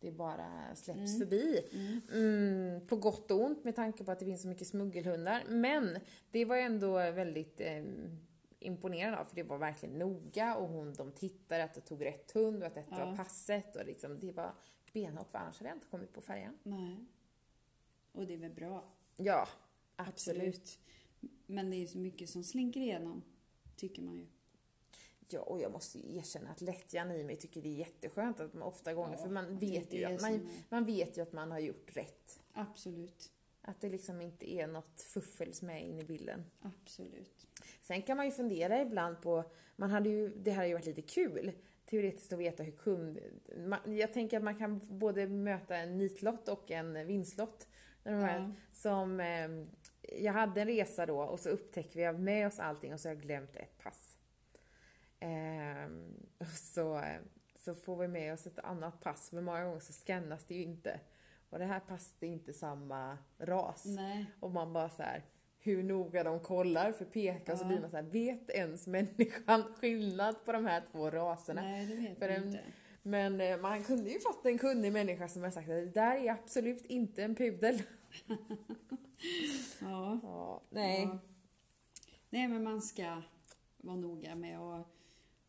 [0.00, 1.18] det bara släpps Mm.
[1.20, 1.60] förbi.
[1.72, 2.00] Mm.
[2.12, 5.44] Mm, på gott och ont med tanke på att det finns så mycket smuggelhundar.
[5.48, 5.98] Men
[6.30, 7.84] det var jag ändå väldigt eh,
[8.58, 12.30] imponerad av för det var verkligen noga och hon, de tittade att det tog rätt
[12.32, 13.04] hund och att detta Ja.
[13.06, 14.52] var passet och liksom det var
[14.92, 16.58] benhårt för annars hade jag inte kommit på färjan.
[16.62, 17.04] Nej.
[18.12, 18.84] Och det är väl bra.
[19.16, 19.48] Ja,
[20.08, 20.78] absolut.
[21.46, 23.22] Men det är så mycket som slinker igenom,
[23.76, 24.26] tycker man ju.
[25.32, 28.54] Ja, och jag måste ju erkänna att lättjan i mig tycker det är jätteskönt att
[28.54, 31.32] man ofta gånger, Ja, för man vet, ju att man, är- man vet ju att
[31.32, 32.40] man har gjort rätt.
[32.52, 33.32] Absolut.
[33.62, 36.44] Att det liksom inte är något fuffels med in i bilden.
[36.60, 37.46] Absolut.
[37.82, 39.44] Sen kan man ju fundera ibland på,
[39.76, 41.52] man hade ju, det hade ju varit lite kul
[41.86, 43.18] teoretiskt att veta hur kund...
[43.56, 47.68] Man, jag tänker att man kan både möta en nitlott och en vinstlott.
[48.04, 48.52] När de här, Ja.
[48.72, 49.48] Som, eh,
[50.18, 53.08] jag hade en resa då och så upptäckte vi att med oss allting och så
[53.08, 54.16] har jag glömt ett pass.
[55.20, 57.02] Ehm, och så,
[57.54, 60.62] så får vi med oss ett annat pass, men många gånger så scannas det ju
[60.62, 61.00] inte.
[61.50, 63.84] Och det här passet är inte samma ras.
[63.86, 64.26] Nej.
[64.40, 65.24] Och man bara så här,
[65.58, 67.68] hur noga de kollar för peka och så Ja.
[67.68, 71.62] blir man så här, vet ens människan skillnad på de här två raserna?
[71.62, 72.60] Nej, det vet För man en- inte.
[73.02, 76.16] Men eh, man kunde ju fått en kunnig människa som har sagt att det där
[76.16, 77.82] är absolut inte en pudel.
[79.80, 80.20] Ja.
[80.22, 81.02] Ja, nej.
[81.02, 81.18] Ja.
[82.30, 83.22] Nej, men man ska
[83.76, 84.86] vara noga med att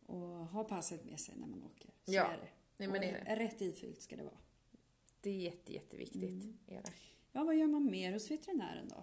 [0.06, 1.90] och ha passet med sig när man åker.
[2.04, 2.48] Så Ja, är det.
[2.76, 3.44] nej men det är, det.
[3.44, 4.38] Rätt ifyllt ska det vara.
[5.20, 6.22] det är jätte, jätteviktigt.
[6.42, 6.58] Mm.
[6.66, 6.92] Är det.
[7.32, 9.02] Ja, vad gör man mer hos veterinären då?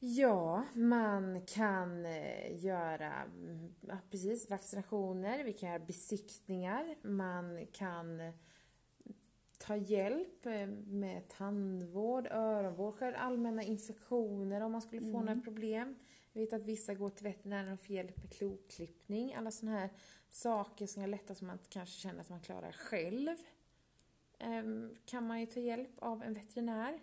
[0.00, 3.74] Ja, man kan eh, göra mm,
[4.10, 8.34] precis, vaccinationer, vi kan göra besiktningar, man kan eh,
[9.58, 15.24] ta hjälp eh, med tandvård, öronvård, allmänna infektioner om man skulle få Mm.
[15.26, 15.96] några problem.
[16.32, 19.90] Jag vet att vissa går till veterinären och får hjälp med kloklippning, alla sådana här
[20.30, 23.36] saker som är lätta som man kanske känner att man klarar själv.
[24.38, 27.00] Ehm, Kan man ju ta hjälp av en veterinär.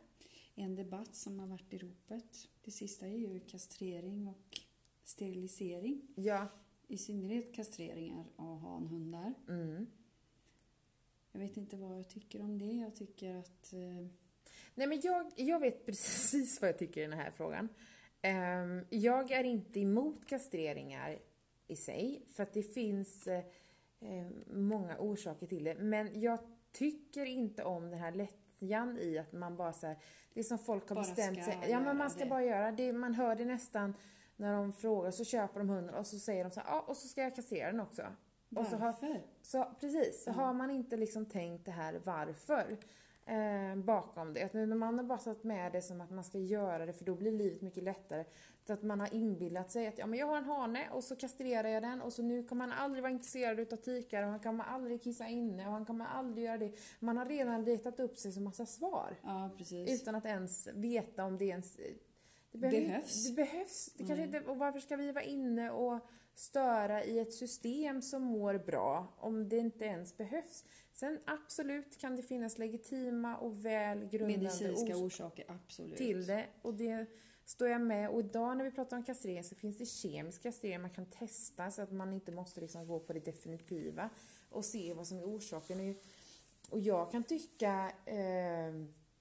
[0.56, 2.50] En debatt som har varit i ropet.
[2.62, 4.60] Det sista är ju kastrering och
[5.04, 6.02] sterilisering.
[6.16, 6.48] Ja.
[6.88, 9.34] I synnerhet kastreringar av hanhundar.
[9.48, 9.88] Mm.
[11.32, 12.72] Jag vet inte vad jag tycker om det.
[12.72, 13.74] Jag tycker att...
[13.74, 14.08] Eh,
[14.76, 17.70] Nej men jag, jag vet precis vad jag tycker i den här frågan.
[18.22, 21.20] Ehm, jag är inte emot kastreringar
[21.68, 23.44] i sig, för att det finns eh,
[24.00, 25.76] eh, många orsaker till det.
[25.76, 26.40] Men jag
[26.72, 28.12] tycker inte om den här
[28.62, 29.96] lättjan i att man bara så här,
[30.34, 31.58] det är som folk har Bara bestämt sig.
[31.70, 32.30] Ja men man ska det.
[32.30, 32.94] bara göra det.
[32.94, 33.94] Man hör det nästan
[34.36, 37.08] när de frågar, så köper de hunden och så säger de så ja och så
[37.08, 38.02] ska jag kastrera den också.
[38.56, 39.22] Och så har, varför?
[39.42, 40.34] så precis, så Ja.
[40.34, 42.78] har man inte liksom tänkt det här varför
[43.26, 44.44] eh, bakom det.
[44.44, 46.94] Att nu när man har bara tagit med det som att man ska göra det
[46.94, 48.26] för då blir livet mycket lättare.
[48.68, 51.16] Så att man har inbillat sig att ja, men jag har en hane och så
[51.16, 54.40] kastrerar jag den och så nu kommer han aldrig vara intresserad utav tikar och han
[54.40, 56.72] kommer aldrig kissa inne och han kommer aldrig göra det.
[57.00, 59.16] Man har redan letat upp sig så massa svar.
[59.24, 60.02] Ja, precis.
[60.02, 61.78] Utan att ens veta om det ens
[62.52, 63.28] det Behövs.
[63.28, 63.90] Det behövs.
[63.98, 64.26] Det kanske Nej.
[64.26, 66.00] inte, och varför ska vi vara inne och
[66.36, 70.64] störa i ett system som mår bra om det inte ens behövs?
[70.96, 75.98] Sen absolut kan det finnas legitima och väl grundade Medicinska ors- orsaker, absolut.
[75.98, 76.46] till det.
[76.62, 77.06] Och det
[77.46, 78.10] står jag med.
[78.10, 81.72] Och idag när vi pratar om kastrering så finns det kemisk kastrering man kan testa
[81.72, 84.10] så att man inte måste liksom gå på det definitiva
[84.50, 85.96] och se vad som är orsaken.
[86.70, 88.74] Och jag kan tycka eh,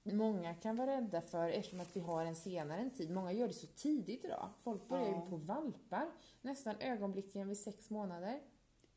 [0.03, 3.49] många kan vara rädda för, eftersom att vi har en senare en tid, många gör
[3.49, 4.49] det så tidigt idag.
[4.63, 5.23] Folk börjar Ja.
[5.25, 6.11] ju på valpar,
[6.43, 8.41] nästan ögonblickligen vid sex månader.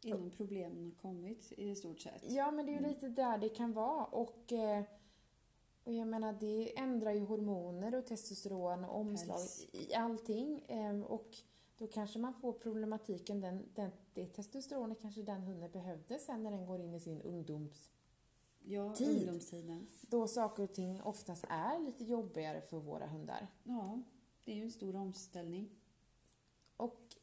[0.02, 2.24] Innan problemen har kommit i stort sett.
[2.32, 2.90] Ja, men det är ju Mm.
[2.92, 4.06] lite där det kan vara.
[4.06, 4.84] Och, eh,
[5.84, 9.66] och jag menar, det ändrar ju hormoner och testosteron och omslag Päls.
[9.74, 10.60] i allting.
[10.68, 11.38] Eh, och
[11.78, 16.52] då kanske man får problematiken, den, den, det testosteronet kanske den hunden behövde sen när
[16.52, 17.90] den går in i sin ungdoms...
[18.70, 19.08] Ja, Tid.
[19.18, 19.88] ungdomstiden.
[20.02, 23.48] Då saker och ting oftast är lite jobbigare för våra hundar.
[23.64, 24.02] Ja,
[24.46, 25.70] det är ju en stor omställning.
[26.78, 27.16] Och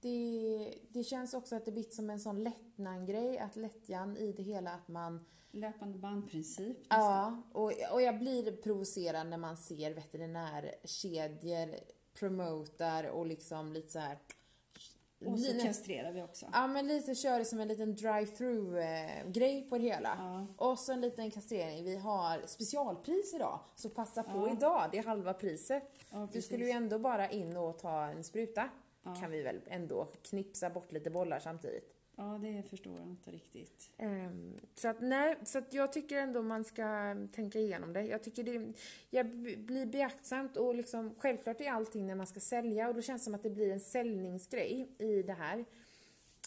[0.00, 4.42] det, det känns också att det blivit som en sån lättnad-grej, att lättjan i det
[4.42, 5.24] hela att man...
[5.50, 6.78] Löpande bandprincip.
[6.78, 7.00] nästan.
[7.00, 11.74] Ja, och, och jag blir provocerad när man ser veterinärkedjor
[12.14, 14.18] promotar och liksom lite så här...
[15.26, 16.46] Och så kastrerar vi också.
[16.52, 20.16] Ja, men lite kör det som en liten drive-through eh, grej på det hela.
[20.18, 20.46] Ja.
[20.66, 21.84] Och så en liten kastrering.
[21.84, 24.52] Vi har specialpris idag, så passa på Ja.
[24.52, 24.88] idag.
[24.92, 25.82] Det är halva priset.
[26.10, 28.68] Ja, Du skulle ju ändå bara in och ta en spruta.
[29.02, 29.14] Ja.
[29.14, 31.94] Kan vi väl ändå knipsa bort lite bollar samtidigt.
[32.16, 33.90] Ja, det förstår jag inte riktigt.
[33.96, 38.02] Ehm, så att nej, så att jag tycker ändå man ska tänka igenom det.
[38.02, 38.72] Jag tycker det,
[39.10, 39.26] jag
[39.58, 43.24] blir beaktsamt och liksom, självklart är allting när man ska sälja och då känns det
[43.24, 45.64] som att det blir en säljningsgrej i det här.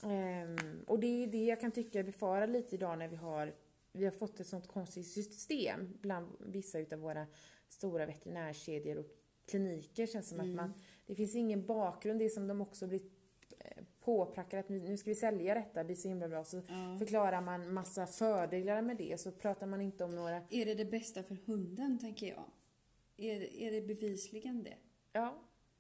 [0.04, 3.54] Ehm, och det är det jag kan tycka befarar lite idag när vi har,
[3.92, 7.28] vi har fått ett sånt konstigt system bland vissa utav våra
[7.70, 9.06] stora veterinärkedjor och
[9.46, 10.08] kliniker.
[10.08, 10.74] Känns som att man,
[11.06, 13.02] det finns ingen bakgrund, det är som de också blir
[13.60, 16.44] eh, påprackade att nu ska vi sälja detta, det blir så himla bra.
[16.44, 16.96] Så Ja.
[17.00, 20.86] förklarar man massa fördelar med det så pratar man inte om några, Är det det
[20.86, 22.44] bästa för hunden, tänker jag?
[23.18, 24.78] Är, är det bevisligen det?
[25.12, 25.36] ja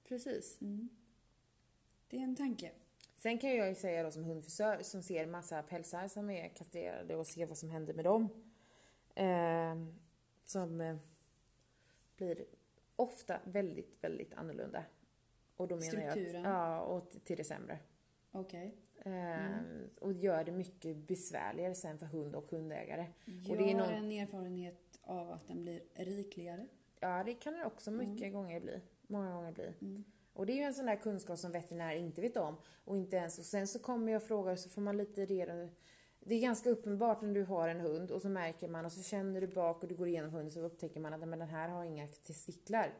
[0.07, 0.61] precis.
[0.61, 0.89] Mm.
[2.07, 2.71] Det är en tanke.
[3.17, 7.15] Sen kan jag ju säga då som hundfrisör som ser massa pälsar som är kastrerade
[7.15, 8.29] och ser vad som händer med dem.
[9.15, 9.75] Eh,
[10.45, 10.95] som eh,
[12.17, 12.45] blir
[12.95, 14.83] ofta väldigt, väldigt annorlunda.
[15.57, 16.45] Och då menar jag Strukturen.
[16.45, 17.79] att, ja, och till det sämre.
[18.31, 18.75] Okej.
[19.05, 19.45] Eh,
[20.01, 23.05] Och gör det mycket besvärligare sen för hund och hundägare.
[23.25, 26.67] Jag Och det är har någon- en erfarenhet av att den blir rikligare.
[26.99, 28.81] Ja, det kan det också mycket gånger bli.
[29.07, 30.03] Många gånger bli.
[30.33, 32.55] Och det är ju en sån där kunskap som veterinär inte vet om.
[32.85, 35.69] Och inte ens, och sen så kommer jag och frågar så får man lite redan
[36.19, 39.03] det är ganska uppenbart när du har en hund och så märker man och så
[39.03, 41.69] känner du bak och du går igenom hunden så upptäcker man att men den här
[41.69, 42.93] har inga testiklar.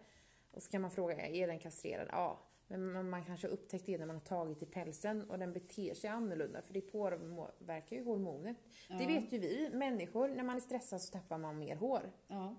[0.52, 2.08] Och så kan man fråga, är den kastrerad?
[2.12, 2.40] Ja.
[2.68, 5.94] Men man, kanske har upptäckt det när man har tagit i pälsen och den beter
[5.96, 8.58] sig annorlunda för det påverkar ju hormonet.
[8.88, 9.08] Det Ja.
[9.08, 12.12] vet ju vi människor, när man är stressad så tappar man mer hår.
[12.28, 12.56] Ja.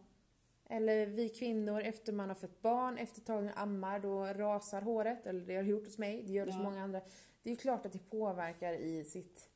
[0.68, 4.82] Eller vi kvinnor efter man har fött barn, efter ett tag när ammar, då rasar
[4.82, 5.26] håret.
[5.26, 6.70] Eller det har det gjort hos mig, det gör det hos Ja.
[6.70, 7.00] många andra.
[7.42, 9.48] Det är ju klart att det påverkar i sitt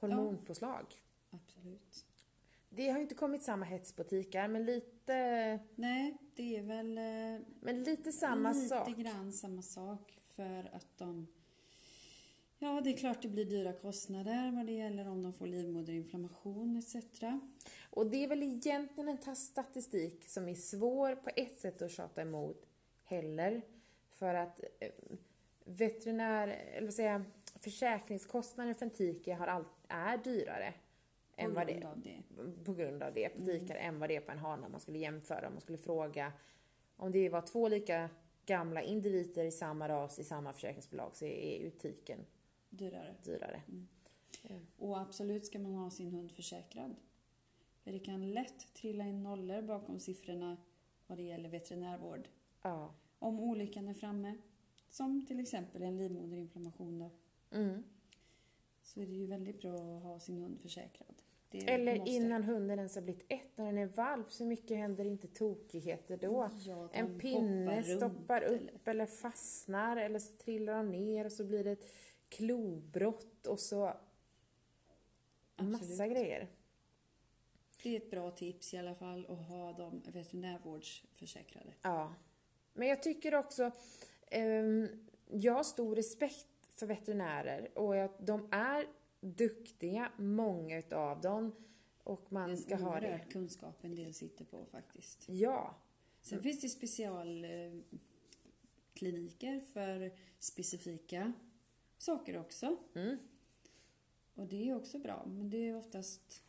[0.00, 0.86] hormonpåslag.
[1.30, 2.04] Absolut.
[2.76, 7.46] Det har inte kommit samma hets på tikar, men lite, Nej, det är väl eh,
[7.60, 8.96] men lite samma lite sak.
[8.96, 10.18] grann samma sak.
[10.24, 11.26] För att de...
[12.58, 16.76] Ja, det är klart det blir dyra kostnader vad det gäller om de får livmoderinflammation
[16.76, 16.96] etc.
[17.90, 21.90] Och det är väl egentligen en ta- statistik som är svår på ett sätt att
[21.90, 22.66] tjata emot
[23.04, 23.62] heller.
[24.08, 24.88] För att eh,
[25.64, 27.22] veterinär, eller vad säger jag,
[27.60, 28.90] försäkringskostnader för en
[29.38, 30.74] har all, är dyrare
[31.36, 32.22] än vad det det.
[32.64, 34.68] på grund av det, på tikar, än vad det är på en hane.
[34.68, 36.32] Man skulle jämföra, man skulle fråga
[36.96, 38.08] om det var två lika
[38.46, 42.18] gamla individer i samma ras i samma försäkringsbolag så är ju tiken
[42.70, 43.14] Dyrare.
[43.24, 43.62] dyrare.
[44.78, 46.94] Och absolut ska man ha sin hund försäkrad.
[47.82, 50.56] För det kan lätt trilla in nollor bakom siffrorna
[51.06, 52.28] vad det gäller veterinärvård.
[52.62, 52.94] Ja.
[53.18, 54.36] Om olyckan är framme,
[54.88, 57.10] som till exempel en livmoderinflammation då,
[57.50, 57.82] Mm.
[58.82, 61.13] så är det ju väldigt bra att ha sin hund försäkrad.
[61.58, 62.10] Eller måste.
[62.10, 66.16] innan hunden ens har blivit ett, när den är valp, så mycket händer inte tokigheter
[66.16, 66.50] då.
[66.58, 69.06] Ja, En pinne stoppar upp eller- eller...
[69.06, 71.92] fastnar eller så trillar de ner och så blir det ett
[72.28, 73.92] klobrott och så
[75.56, 76.12] massa Absolut.
[76.12, 76.48] grejer.
[77.82, 81.70] Det är ett bra tips i alla fall att ha dem veterinärvårdsförsäkrade.
[81.82, 82.14] Ja.
[82.72, 83.70] Men jag tycker också,
[84.30, 84.88] ehm,
[85.30, 88.86] jag har stor respekt för veterinärer och jag, de är
[89.24, 91.52] duktiga, många utav dem.
[92.02, 93.20] Och man Det ska ha det.
[93.30, 95.24] kunskap en del sitter på faktiskt.
[95.28, 95.74] Ja.
[96.22, 101.32] Sen finns det specialkliniker för specifika
[101.98, 102.76] saker också.
[102.94, 103.16] Mm.
[104.34, 106.42] Och det är också bra, men det är oftast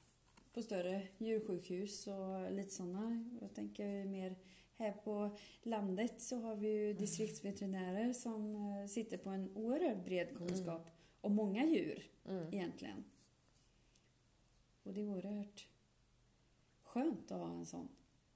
[0.53, 3.29] på större djursjukhus och lite sådana.
[3.41, 4.35] Jag tänker mer
[4.77, 10.37] här på landet så har vi ju distriktsveterinärer som eh, sitter på en oerhört bred
[10.37, 10.89] kunskap
[11.25, 12.53] om många djur Mm.
[12.53, 13.03] egentligen.
[14.83, 15.67] Och det är oerhört
[16.83, 17.89] skönt att ha en sån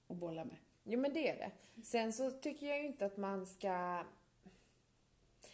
[0.08, 0.58] att bolla med.
[0.84, 1.52] Jo men det är det.
[1.84, 4.04] Sen så tycker jag ju inte att man ska...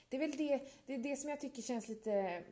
[0.10, 2.44] Det är väl det, det, är det som jag tycker känns lite,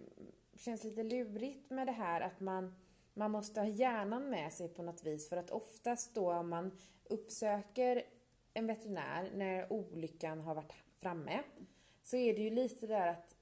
[0.57, 2.75] känns lite lurigt med det här att man,
[3.13, 6.79] man måste ha hjärnan med sig på något vis för att oftast då om man
[7.03, 8.03] uppsöker
[8.53, 11.43] en veterinär när olyckan har varit framme
[12.03, 13.35] så är det ju lite där att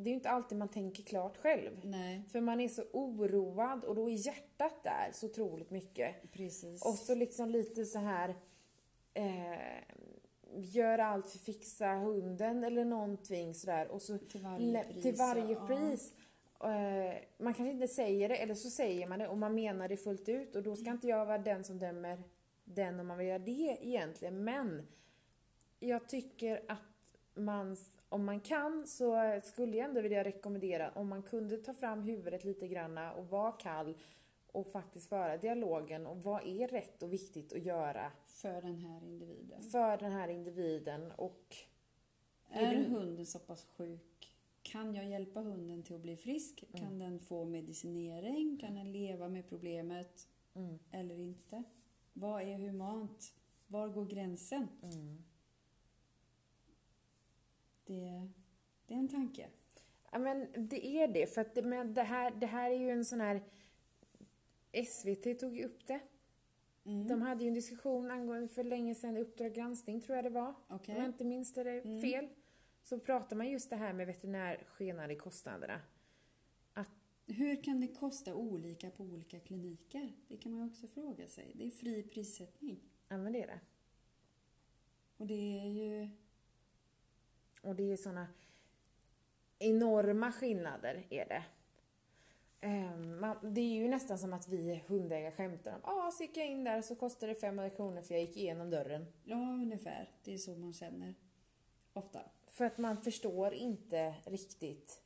[0.00, 1.70] det är ju inte alltid man tänker klart själv.
[1.82, 6.32] Nej, För man är så oroad och då är hjärtat där så otroligt mycket.
[6.32, 6.82] precis.
[6.82, 8.34] Och så liksom lite så här
[9.14, 10.00] eh,
[10.56, 15.02] gör allt för att fixa hunden eller någonting sådär och så till varje pris.
[15.02, 15.66] till varje ja.
[15.66, 16.12] pris.
[16.64, 19.96] Eh, man kanske inte säger det eller så säger man det och man menar det
[19.96, 22.22] fullt ut och då ska inte jag vara den som dömer
[22.64, 24.86] den om man vill göra det egentligen men
[25.80, 26.78] jag tycker att
[27.34, 27.76] man,
[28.10, 32.44] om man kan så skulle jag ändå vilja rekommendera om man kunde ta fram huvudet
[32.44, 33.94] lite granna och vara kall
[34.52, 39.04] och faktiskt föra dialogen och vad är rätt och viktigt att göra För den här
[39.04, 39.62] individen.
[39.62, 41.56] för den här individen och
[42.50, 44.32] Är det- hunden så pass sjuk?
[44.62, 46.64] Kan jag hjälpa hunden till att bli frisk?
[46.68, 46.80] Mm.
[46.86, 48.56] Kan den få medicinering?
[48.60, 51.62] Kan den leva med problemet mm, eller inte?
[52.12, 53.34] Vad är humant?
[53.66, 54.68] Var går gränsen?
[54.82, 55.22] mm.
[57.94, 58.28] Det,
[58.86, 59.48] det är en tanke.
[60.12, 62.90] Ja men det är det för att det, men det, här, det här är ju
[62.90, 63.42] en sån här
[64.86, 66.00] SVT tog ju upp det.
[66.84, 67.08] Mm.
[67.08, 70.54] De hade ju en diskussion angående för länge sedan, Uppdrag granskning tror jag det var.
[70.68, 70.94] Okej.
[70.94, 72.02] Om jag inte minns det är Mm.
[72.02, 72.28] fel.
[72.82, 75.80] Så pratar man just det här med veterinärskenade kostnaderna.
[77.26, 80.12] Hur kan det kosta olika på olika kliniker?
[80.28, 81.52] Det kan man ju också fråga sig.
[81.54, 82.80] Det är fri prissättning.
[83.08, 83.60] Ja men det är det.
[85.16, 86.08] Och det är ju...
[87.62, 88.26] Och det är såna
[89.58, 91.44] enorma skillnader är det.
[92.60, 96.46] Ehm, det är ju nästan som att vi hundägare skämtar om Ja, så gick jag
[96.46, 99.06] in där så kostade det 500 kronor för jag gick igenom dörren.
[99.24, 100.10] Ja, ungefär.
[100.24, 101.14] Det är så man känner.
[101.92, 102.20] Ofta.
[102.46, 105.02] För att man förstår inte riktigt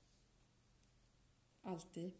[1.63, 2.13] Alltid.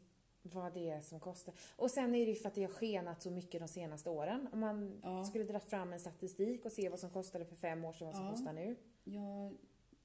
[0.43, 1.55] vad det är som kostar.
[1.77, 4.49] Och sen är det ju för att det har skenat så mycket de senaste åren.
[4.53, 5.25] Om man Ja.
[5.25, 8.15] skulle dra fram en statistik och se vad som kostade för fem år sedan och
[8.15, 8.33] vad som Ja.
[8.33, 8.77] kostar nu.
[9.05, 9.57] Jag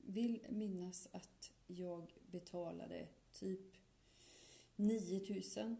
[0.09, 3.75] vill minnas att jag betalade typ
[4.75, 5.77] 9000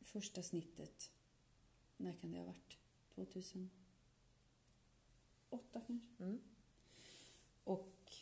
[0.00, 1.12] första snittet.
[1.96, 2.78] När kan det ha varit?
[3.14, 3.70] 2008
[5.86, 6.08] kanske?
[6.18, 6.40] Mm.
[7.64, 8.12] Och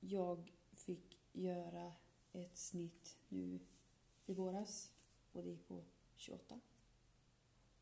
[0.00, 1.92] jag fick göra
[2.32, 3.60] ett snitt nu
[4.26, 4.92] i våras
[5.32, 5.84] och det gick på
[6.16, 6.60] 28.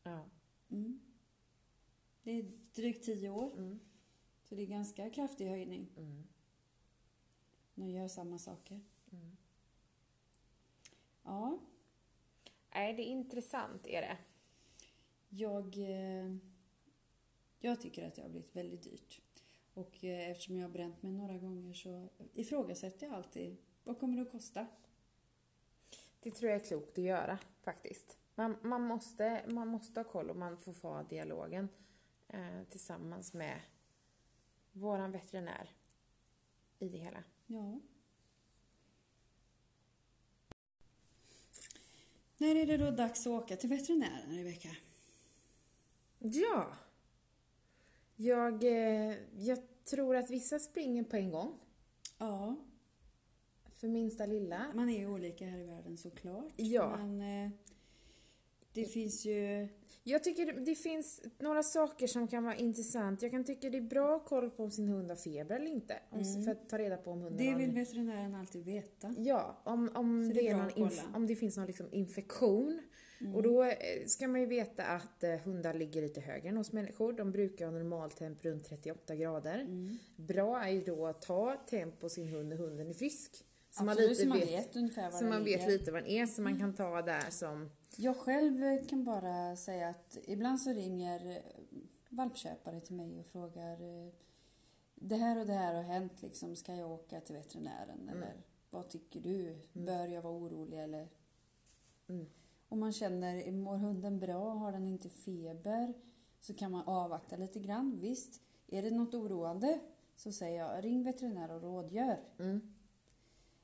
[0.03, 0.29] Ja.
[0.69, 1.01] Mm.
[2.23, 3.79] Det är drygt 10 år, Mm.
[4.51, 5.89] Så det är ganska kraftig höjning.
[5.97, 6.23] Mm.
[7.75, 8.81] De gör samma saker.
[9.11, 9.37] Mm.
[11.23, 11.59] Ja,
[12.73, 14.17] Nej, det är intressant är det.
[15.29, 16.35] jag, eh,
[17.59, 19.21] jag tycker att det har blivit väldigt dyrt.
[19.73, 24.15] Och eh, eftersom jag har bränt mig några gånger så ifrågasätter jag alltid vad kommer
[24.15, 24.67] det att kosta?
[26.19, 28.17] Det tror jag är klokt att göra faktiskt.
[28.35, 31.69] Man, man, måste, man måste ha koll och man får få dialogen
[32.27, 33.59] eh, tillsammans med
[34.71, 35.69] våran veterinär
[36.79, 37.23] i det hela.
[37.47, 37.79] Ja.
[42.37, 44.69] När är det då dags att åka till veterinären, Rebecka?
[46.19, 46.73] Ja.
[48.15, 51.59] Jag, eh, jag tror att vissa springer på en gång.
[52.17, 52.55] Ja,
[53.73, 54.71] För minsta lilla.
[54.75, 56.53] man är ju olika här i världen såklart.
[56.57, 56.97] Ja.
[56.97, 57.51] Men eh,
[58.73, 59.67] det finns ju...
[60.03, 63.21] Jag tycker det- finns några saker som kan vara intressant.
[63.21, 65.71] Jag kan tycka det är bra att kolla på om sin hund har feber eller
[65.71, 65.99] inte.
[66.09, 66.43] Om, Mm.
[66.43, 69.15] För att ta reda på om hunden Det har vill en- veterinären alltid veta.
[69.17, 72.81] Ja, om, om, det det är någon inf- om det finns någon liksom infektion.
[73.21, 73.35] Mm.
[73.35, 73.73] Och då eh,
[74.07, 77.13] ska man ju veta att eh, hundar ligger lite högre än hos människor.
[77.13, 79.59] De brukar ha normaltemp runt 38 grader.
[79.59, 79.97] Mm.
[80.15, 83.45] Bra är ju då att ta temp på sin hund när hunden är frisk.
[83.71, 85.59] Så man, Absolut, lite så man vet, vet ungefär vad så man vet ligger.
[85.59, 85.71] Mm.
[85.71, 87.69] lite vad den är, så man kan ta där som...
[87.95, 91.41] Jag själv kan bara säga att ibland så ringer
[92.09, 94.13] valpköpare till mig och frågar eh,
[94.95, 98.01] det här och det här har hänt, liksom, ska jag åka till veterinären?
[98.01, 98.09] Mm.
[98.09, 99.55] Eller vad tycker du?
[99.73, 101.07] Bör jag vara orolig eller?
[102.07, 102.25] Mm.
[102.69, 104.49] Om man känner, mår hunden bra?
[104.49, 105.93] Har den inte feber?
[106.39, 107.99] Så kan man avvakta lite grann.
[107.99, 109.79] Visst, är det något oroande
[110.15, 112.19] så säger jag ring veterinär och rådgör.
[112.39, 112.73] Mm.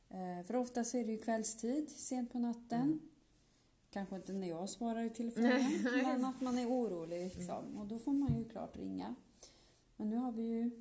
[0.09, 2.99] Eh, För ofta så är det ju kvällstid, sent på natten.
[3.97, 4.05] Mm.
[4.09, 5.61] Kanske inte när jag svarar i telefonen,
[6.03, 7.23] men att man är orolig.
[7.35, 7.77] Liksom.
[7.77, 9.15] Och då får man ju klart ringa.
[9.97, 10.71] Men nu har vi ju...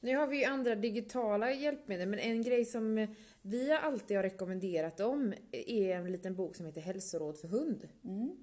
[0.00, 3.06] Nu har vi ju andra digitala hjälpmedel, men en grej som
[3.42, 7.88] vi alltid har rekommenderat om är en liten bok som heter Hälsoråd för hund.
[8.04, 8.36] Mm,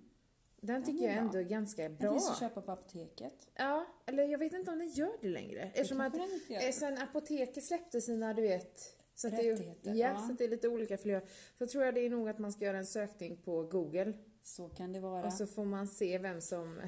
[0.61, 2.11] Den tycker jag ändå är ganska den bra.
[2.11, 3.47] finns att köpa på apoteket.
[3.55, 5.61] Ja, eller jag vet inte om den gör det längre.
[5.61, 6.65] Eftersom att den gör.
[6.67, 10.27] eh, sen apoteket släppte sina, du vet, så att det, är- Rättigheter, ja, ja.
[10.27, 11.29] så det är lite olika flöden.
[11.57, 14.13] Så tror jag det är nog att man ska göra en sökning på Google
[14.43, 15.25] Så kan det vara.
[15.25, 16.81] och så får man se vem som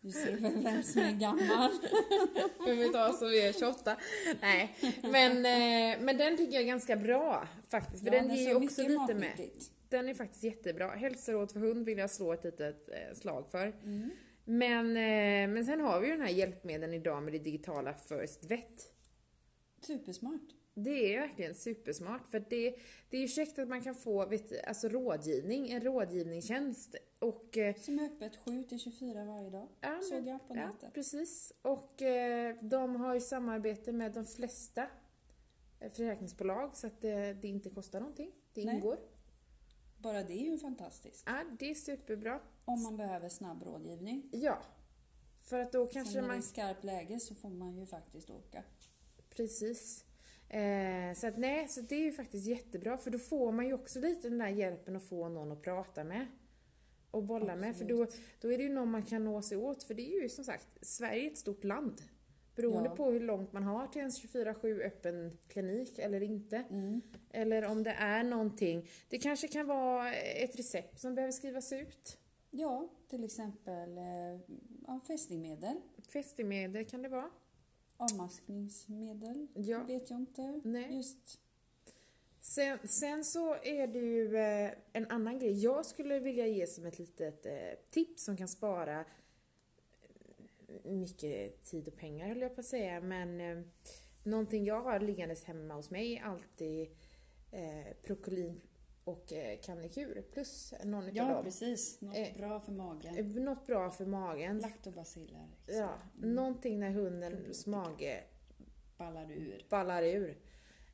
[0.00, 1.70] Du ser väl vem som är gammal?
[2.66, 3.96] Vem vet vad som är 28?
[4.40, 8.04] Nej, men, eh, men den tycker jag är ganska bra faktiskt.
[8.04, 9.48] För Ja, den ger ju också lite med.
[9.88, 10.90] Den är faktiskt jättebra.
[10.90, 13.66] Hälsoråd för hund vill jag slå ett litet eh, slag för.
[13.66, 14.10] Mm.
[14.44, 18.44] Men, eh, men sen har vi ju den här hjälpmedlen idag med det digitala First
[18.44, 18.90] Vet.
[19.86, 20.40] Supersmart.
[20.74, 22.76] Det är verkligen supersmart för det,
[23.10, 26.96] det är ju käckt att man kan få vet, alltså rådgivning, en rådgivningstjänst.
[27.18, 29.68] Och, eh, Som är öppet 7 till 24 varje dag.
[29.80, 30.92] ja, Såg jag på ja, nätet.
[30.94, 31.52] precis.
[31.62, 34.86] Och eh, de har ju samarbete med de flesta
[35.80, 38.32] eh, försäkringsbolag så att det, det inte kostar någonting.
[38.52, 38.74] Det Nej.
[38.74, 38.98] ingår.
[39.98, 41.22] Bara det är ju fantastiskt.
[41.26, 42.40] Ja, det är superbra.
[42.64, 44.28] Om man behöver snabb rådgivning.
[44.32, 44.58] Ja.
[45.40, 47.86] För att då kanske Sen när det man är skarpt läge så får man ju
[47.86, 48.62] faktiskt åka.
[49.30, 50.04] Precis.
[50.54, 53.72] Eh, så att nej, så det är ju faktiskt jättebra för då får man ju
[53.72, 56.26] också lite den där hjälpen att få någon att prata med.
[57.10, 58.06] Och bolla med, för då,
[58.40, 59.82] då är det ju någon man kan nå sig åt.
[59.82, 62.02] För det är ju som sagt, Sverige är ett stort land.
[62.56, 62.96] Beroende Ja.
[62.96, 66.64] på hur långt man har till en 24-7 öppen klinik eller inte.
[66.70, 67.00] Mm.
[67.30, 68.88] Eller om det är någonting.
[69.08, 72.18] Det kanske kan vara ett recept som behöver skrivas ut.
[72.50, 74.40] Ja, till exempel eh,
[74.86, 75.80] ja, fästingmedel,
[76.12, 77.30] Fästemedel kan det vara.
[78.12, 79.84] Avmaskningsmedel, Ja.
[79.84, 80.60] vet jag inte.
[80.64, 80.96] Nej.
[80.96, 81.40] Just
[82.40, 85.62] Sen, sen så är det ju eh, en annan grej.
[85.62, 87.52] Jag skulle vilja ge som ett litet eh,
[87.90, 89.00] tips som kan spara
[90.68, 93.00] eh, mycket tid och pengar höll jag på att säga.
[93.00, 93.62] Men eh,
[94.24, 96.88] någonting jag har liggandes hemma hos mig är alltid
[97.50, 98.60] eh, Procolin
[99.04, 102.00] och eh, Camnekur plus någon Ja, precis.
[102.00, 103.16] Något Eh, bra för magen.
[103.16, 104.58] Eh, Något bra för magen.
[104.58, 105.46] Lactobaciller.
[105.66, 106.34] Ja, Mm.
[106.34, 108.24] någonting när hundens mage
[108.96, 109.66] Ballar ur.
[109.70, 110.38] ballar ur.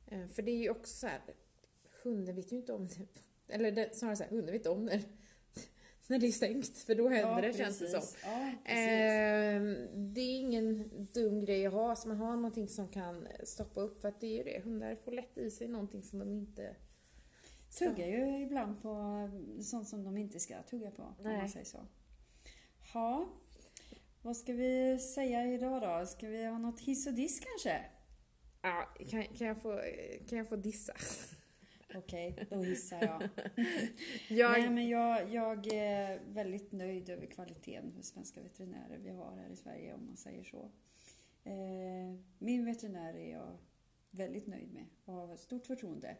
[0.07, 1.21] Eh, För det är ju också så här,
[2.03, 3.07] hunden vet ju inte om det.
[3.53, 5.01] Eller det, snarare så här, hunden vet om när,
[6.07, 6.77] när det är stängt.
[6.77, 7.99] För då händer det känns det som.
[8.01, 8.17] precis.
[8.23, 8.77] Ja, precis.
[8.87, 13.81] Ehm, det är ingen dum grej att ha, så man har någonting som kan stoppa
[13.81, 14.01] upp.
[14.01, 16.75] För att det är ju det, hundar får lätt i sig någonting som de inte.
[17.77, 19.29] Tuggar ju ibland på
[19.61, 21.37] sånt som de inte ska tugga på, om Nej.
[21.37, 21.87] man säger så.
[22.93, 23.29] Ja,
[24.21, 26.05] vad ska vi säga idag då?
[26.05, 27.85] Ska vi ha något hiss och diss kanske?
[28.61, 29.81] Ja, kan, kan, jag få,
[30.29, 30.93] kan jag få dissa?
[31.95, 33.29] Okej, då hissar jag.
[34.39, 39.35] Jag, Nej, men jag, jag är väldigt nöjd över kvaliteten hos svenska veterinärer vi har
[39.35, 40.71] här i Sverige, om man säger så.
[41.43, 43.57] Eh, min veterinär är jag
[44.11, 46.17] väldigt nöjd med och har stort förtroende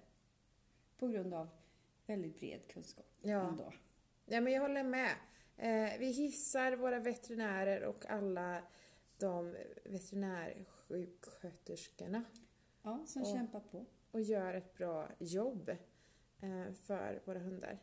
[1.01, 1.49] på grund av
[2.05, 3.49] väldigt bred kunskap ja.
[3.49, 3.73] ändå.
[4.25, 5.11] Ja, men jag håller med.
[5.57, 8.63] Eh, vi hissar våra veterinärer och alla
[9.17, 12.23] de veterinärsjuksköterskorna
[12.83, 13.85] Ja, som Och- kämpar på.
[14.11, 15.69] och gör ett bra jobb
[16.41, 17.79] eh, för våra hundar.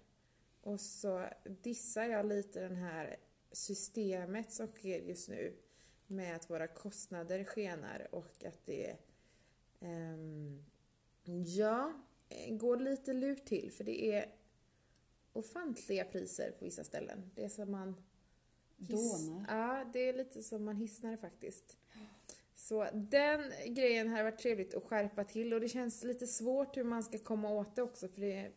[0.61, 1.27] Och så
[1.63, 3.17] dissar jag lite den här
[3.53, 5.57] systemet som sker just nu
[6.07, 8.97] med att våra kostnader skenar och att det
[9.81, 10.65] ehm,
[11.57, 11.93] ja, eh,
[12.51, 14.35] går lite lurt till för det är
[15.33, 17.31] ofantliga priser på vissa ställen.
[17.35, 17.95] Det är som man
[18.79, 19.45] Dånar.
[19.49, 21.77] Ja, det är lite som man hissnar faktiskt.
[22.55, 26.85] Så den grejen hade varit trevligt att skärpa till och det känns lite svårt hur
[26.85, 28.51] man ska komma åt det också för det,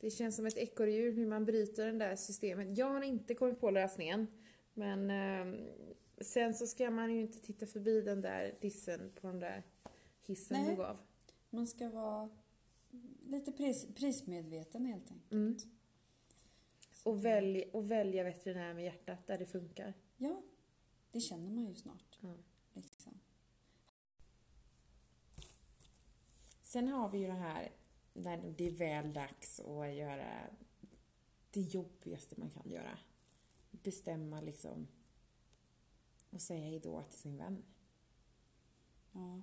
[0.00, 2.78] det känns som ett ekorrhjul hur man bryter den där systemet.
[2.78, 4.26] Jag har inte kommit på lösningen
[4.74, 5.60] men eh,
[6.20, 9.62] sen så ska man ju inte titta förbi den där dissen på den där
[10.26, 10.70] hissen Nej.
[10.70, 10.98] du gav.
[11.50, 12.30] Man ska vara
[13.22, 15.32] lite pris, prismedveten helt enkelt.
[15.32, 15.58] Mm.
[17.04, 19.94] Och, välj, och välja veterinär med hjärtat där det funkar.
[20.16, 20.42] Ja,
[21.10, 22.18] det känner man ju snart.
[22.20, 22.34] Ja.
[22.72, 23.20] Liksom.
[26.62, 27.72] Sen har vi ju det här
[28.12, 30.46] när det är väl dags att göra
[31.50, 32.98] det jobbigaste man kan göra.
[33.70, 34.88] Bestämma liksom
[36.30, 37.62] och säga hejdå till sin vän.
[39.12, 39.42] Ja.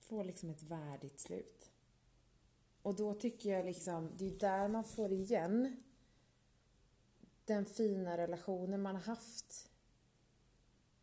[0.00, 1.70] Få liksom ett värdigt slut.
[2.86, 5.76] Och då tycker jag liksom, det är där man får igen
[7.44, 9.70] den fina relationen man har haft.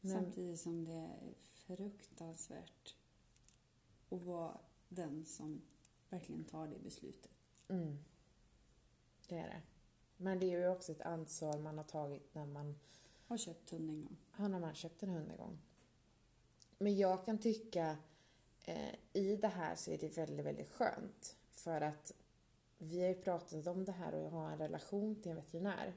[0.01, 2.95] Samtidigt som det är fruktansvärt
[4.09, 4.57] att vara
[4.89, 5.61] den som
[6.09, 7.31] verkligen tar det beslutet.
[7.67, 7.97] mm,
[9.27, 9.61] det är det.
[10.17, 12.79] Men det är ju också ett ansvar man har tagit när man
[13.27, 14.17] Har köpt hund en gång.
[14.31, 15.59] har när man köpt en hund en gång.
[16.77, 17.97] Men jag kan tycka
[18.61, 21.37] eh, i det här så är det väldigt, väldigt skönt.
[21.63, 22.13] För att
[22.77, 25.93] vi har ju pratat om det här och ha en relation till en veterinär.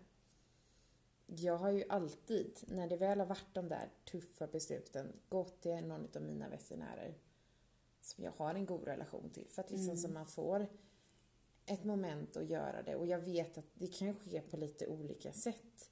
[1.26, 5.86] Jag har ju alltid, när det väl har varit de där tuffa besluten, gått till
[5.86, 7.14] någon av mina veterinärer
[8.00, 9.46] som jag har en god relation till.
[9.50, 9.96] För att liksom Mm.
[10.02, 10.66] så man får
[11.66, 12.96] ett moment att göra det.
[12.96, 15.90] Och jag vet att det kan ske på lite olika sätt.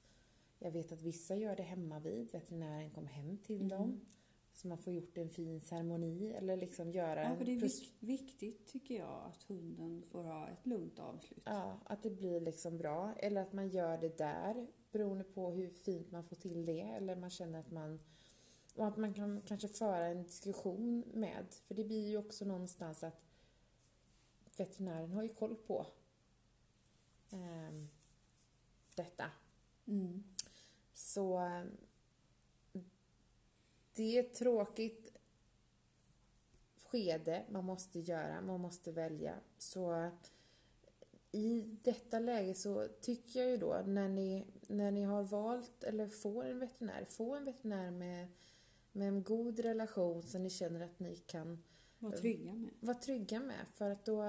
[0.59, 3.69] Jag vet att vissa gör det hemma vid, veterinären kommer hem till Mm.
[3.69, 4.01] dem.
[4.55, 7.59] Så man får gjort en fin ceremoni eller liksom göra Ja, en för det är
[7.59, 11.43] vik- viktigt tycker jag att hunden får ha ett lugnt avslut.
[11.45, 13.13] Ja, att det blir liksom bra.
[13.17, 16.81] Eller att man gör det där beroende på hur fint man får till det.
[16.81, 17.99] Eller man känner att man...
[18.75, 21.45] Och att man kan kanske föra en diskussion med.
[21.67, 23.21] För det blir ju också någonstans att
[24.57, 25.85] veterinären har ju koll på
[27.31, 27.87] ehm,
[28.95, 29.25] detta.
[29.87, 30.23] Mm.
[30.93, 31.63] Så eh,
[33.95, 35.11] det är ett tråkigt
[36.75, 39.35] skede man måste göra, man måste välja.
[39.57, 40.09] Så
[41.31, 46.07] i detta läge så tycker jag ju då när ni, när ni har valt eller
[46.07, 48.27] får en veterinär, få en veterinär med,
[48.91, 51.63] med en god relation så ni känner att ni kan
[51.99, 52.69] Var trygga med.
[52.79, 53.67] vara trygga med.
[53.73, 54.23] För att då,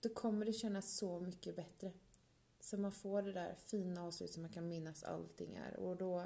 [0.00, 1.92] då kommer det kännas så mycket bättre.
[2.60, 5.76] Så man får det där fina avslutet som man kan minnas allting är.
[5.76, 6.24] Och då,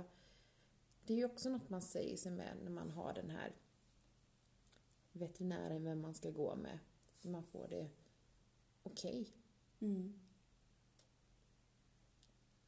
[1.11, 3.53] det är ju också något man säger sig med när man har den här
[5.13, 6.79] veterinären, vem man ska gå med.
[7.15, 7.91] Så man får det
[8.83, 9.33] okej.
[9.81, 10.21] Mm.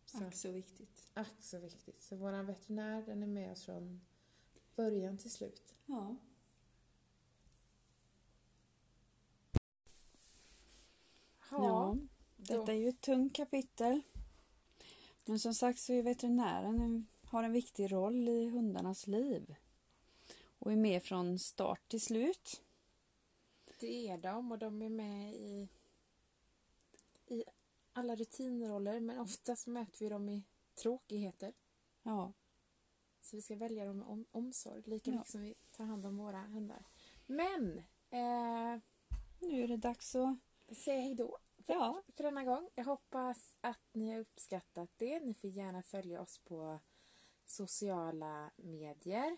[0.04, 1.10] Så, Ack så viktigt.
[1.14, 2.02] ack så viktigt.
[2.02, 4.00] Så våran veterinär, den är med oss från
[4.76, 5.74] början till slut.
[5.86, 6.16] Ja.
[11.50, 11.96] Ja,
[12.36, 14.02] detta är ju ett tungt kapitel.
[15.24, 19.54] Men som sagt så är veterinären en, har en viktig roll i hundarnas liv.
[20.58, 22.62] Och är med från start till slut.
[23.80, 25.68] Det är de och de är med i,
[27.26, 27.44] i
[27.92, 31.52] alla rutinroller men oftast möter vi dem i tråkigheter.
[32.02, 32.32] Ja,
[33.20, 35.14] Så vi ska välja dem med om, omsorg lika Ja.
[35.16, 36.86] mycket som vi tar hand om våra hundar.
[37.26, 37.78] Men,
[38.10, 38.80] eh,
[39.40, 40.36] nu är det dags att...
[40.76, 42.68] säg hej då Ja, för denna gång.
[42.74, 45.20] Jag hoppas att ni har uppskattat det.
[45.20, 46.80] Ni får gärna följa oss på
[47.52, 49.36] sociala medier.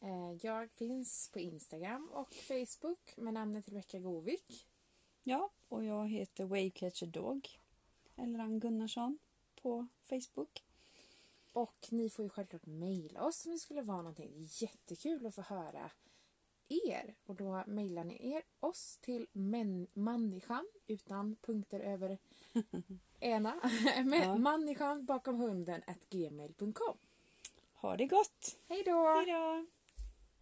[0.00, 4.66] Eh, jag finns på Instagram och Facebook med namnet Rebecka Govik.
[5.22, 7.48] ja, och jag heter Wavecatcher Dog.
[8.16, 9.18] Ann Gunnarsson
[9.62, 10.64] på Facebook.
[11.52, 14.32] Och ni får ju självklart mejla oss om det skulle vara någonting.
[14.50, 15.90] Jättekul att få höra
[16.68, 17.14] er.
[17.26, 22.18] Och då mejlar ni er oss till men, människan utan punkter över
[23.20, 23.60] ena.
[24.04, 24.38] Men Ja.
[24.38, 26.96] Människan bakom hunden at gmail.com.
[27.84, 28.56] Ha det gott!
[28.68, 29.73] Hej då!